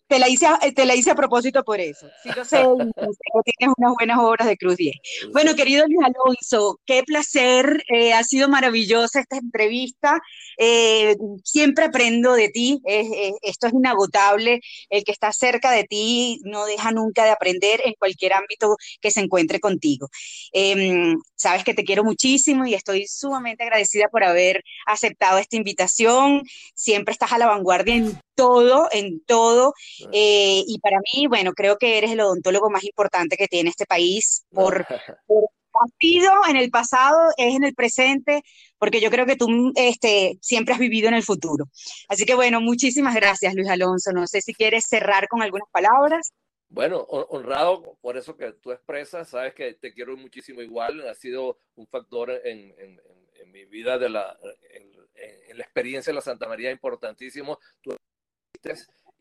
te 0.10 0.20
la 0.20 0.28
hice, 0.28 0.48
a- 0.48 0.60
te 0.60 0.86
la 0.86 0.96
hice 0.96 1.12
a 1.12 1.16
propósito 1.16 1.64
por 1.64 1.80
eso. 1.80 2.10
Sí 2.24 2.30
lo 2.36 2.44
sé, 2.44 2.58
que 3.46 3.52
tienes 3.58 3.76
unas 3.78 3.94
buenas 3.98 4.18
obras 4.20 4.48
de 4.48 4.58
Cruz 4.58 4.76
10. 4.76 4.96
Bueno, 5.32 5.56
querido 5.56 5.86
Luis 5.88 6.00
Alonso, 6.04 6.80
qué 6.86 7.04
placer, 7.04 7.84
eh, 7.94 8.12
ha 8.14 8.24
sido 8.24 8.50
maravillosa 8.50 9.20
esta 9.20 9.38
entrevista. 9.38 10.20
Eh, 10.58 11.16
siempre 11.44 11.86
aprendo 11.86 12.34
de 12.34 12.50
ti, 12.50 12.82
es- 12.86 13.08
es- 13.14 13.34
esto 13.44 13.68
es 13.68 13.74
inagotable. 13.74 14.60
El 14.90 15.04
que 15.04 15.12
está 15.12 15.32
cerca 15.32 15.72
de 15.72 15.84
ti 15.84 16.40
no 16.44 16.66
deja 16.66 16.92
nunca 16.92 17.24
de 17.24 17.30
aprender 17.32 17.82
en 17.86 17.94
cualquier 18.00 18.34
ámbito 18.34 18.76
que 19.02 19.12
se 19.12 19.22
encuentre 19.22 19.60
contigo. 19.60 20.08
Em, 20.52 21.18
sabes 21.36 21.64
que 21.64 21.74
te 21.76 21.84
quiero 21.84 22.04
muchísimo 22.04 22.66
y 22.66 22.74
estoy 22.74 23.06
sumamente 23.08 23.64
agradecida 23.64 24.08
por 24.12 24.24
haber 24.24 24.64
aceptado 24.88 25.38
esta 25.38 25.56
invitación. 25.56 26.44
Siempre 26.74 27.12
estás 27.12 27.32
a 27.32 27.38
la 27.38 27.46
vanguardia 27.46 27.96
en 27.96 28.20
todo, 28.44 28.88
en 28.92 29.24
todo. 29.26 29.74
Eh, 30.12 30.64
y 30.66 30.80
para 30.80 30.98
mí, 31.00 31.28
bueno, 31.28 31.52
creo 31.54 31.78
que 31.78 31.98
eres 31.98 32.12
el 32.12 32.22
odontólogo 32.22 32.70
más 32.70 32.84
importante 32.84 33.36
que 33.38 33.48
tiene 33.48 33.70
este 33.70 33.86
país 33.86 34.46
por, 34.52 34.86
ha 35.82 35.86
sido 36.00 36.32
en 36.50 36.58
el 36.58 36.70
pasado, 36.72 37.18
es 37.38 37.56
en 37.56 37.64
el 37.64 37.74
presente, 37.76 38.42
porque 38.78 39.00
yo 39.02 39.10
creo 39.10 39.26
que 39.26 39.36
tú 39.36 39.48
este, 39.76 40.38
siempre 40.42 40.74
has 40.74 40.80
vivido 40.80 41.08
en 41.08 41.14
el 41.14 41.24
futuro. 41.24 41.66
Así 42.08 42.26
que 42.26 42.36
bueno, 42.36 42.60
muchísimas 42.60 43.16
gracias, 43.16 43.54
Luis 43.56 43.70
Alonso. 43.70 44.12
No 44.12 44.26
sé 44.28 44.42
si 44.42 44.54
quieres 44.54 44.86
cerrar 44.88 45.28
con 45.28 45.42
algunas 45.42 45.68
palabras. 45.72 46.32
Bueno, 46.72 47.06
hon- 47.10 47.26
honrado 47.30 47.98
por 48.02 48.18
eso 48.18 48.36
que 48.38 48.52
tú 48.54 48.72
expresas, 48.72 49.30
sabes 49.30 49.54
que 49.54 49.74
te 49.74 49.94
quiero 49.94 50.16
muchísimo 50.18 50.62
igual, 50.62 51.08
ha 51.08 51.16
sido 51.16 51.58
un 51.76 51.88
factor 51.88 52.30
en, 52.32 52.74
en- 52.78 53.00
en- 53.00 53.52
mi 53.52 53.66
vida 53.66 53.98
de 53.98 54.10
la, 54.10 54.38
en, 54.76 54.84
en- 55.50 55.58
la 55.58 55.64
experiencia 55.64 56.12
de 56.12 56.16
la 56.16 56.22
Santa 56.22 56.48
María 56.48 56.70
importantísimo. 56.72 57.58
Tú 57.82 57.90
existes 57.92 57.99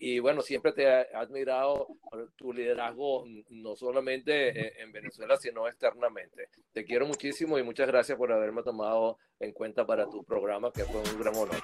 y 0.00 0.20
bueno, 0.20 0.42
siempre 0.42 0.72
te 0.72 0.84
he 0.84 1.06
admirado 1.14 1.88
por 2.08 2.30
tu 2.36 2.52
liderazgo, 2.52 3.26
n- 3.26 3.44
no 3.50 3.74
solamente 3.74 4.48
en, 4.50 4.82
en 4.86 4.92
Venezuela, 4.92 5.36
sino 5.36 5.66
externamente. 5.66 6.48
Te 6.72 6.84
quiero 6.84 7.06
muchísimo 7.06 7.58
y 7.58 7.62
muchas 7.64 7.88
gracias 7.88 8.16
por 8.16 8.32
haberme 8.32 8.62
tomado 8.62 9.18
en 9.40 9.52
cuenta 9.52 9.84
para 9.86 10.08
tu 10.08 10.22
programa, 10.24 10.70
que 10.72 10.84
fue 10.84 11.00
un 11.00 11.20
gran 11.20 11.34
honor. 11.34 11.56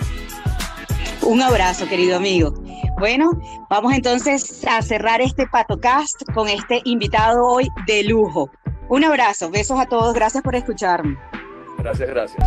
Un 1.23 1.41
abrazo, 1.41 1.89
querido 1.89 2.17
amigo. 2.17 2.53
Bueno, 2.99 3.31
vamos 3.71 3.95
entonces 3.95 4.65
a 4.67 4.83
cerrar 4.83 5.21
este 5.21 5.47
patocast 5.47 6.23
con 6.35 6.49
este 6.49 6.81
invitado 6.85 7.47
hoy 7.47 7.69
de 7.87 8.03
lujo. 8.05 8.51
Un 8.89 9.05
abrazo, 9.05 9.51
besos 9.51 9.79
a 9.81 9.87
todos, 9.87 10.13
gracias 10.13 10.43
por 10.43 10.55
escucharme. 10.55 11.17
Gracias, 11.79 12.09
gracias. 12.09 12.47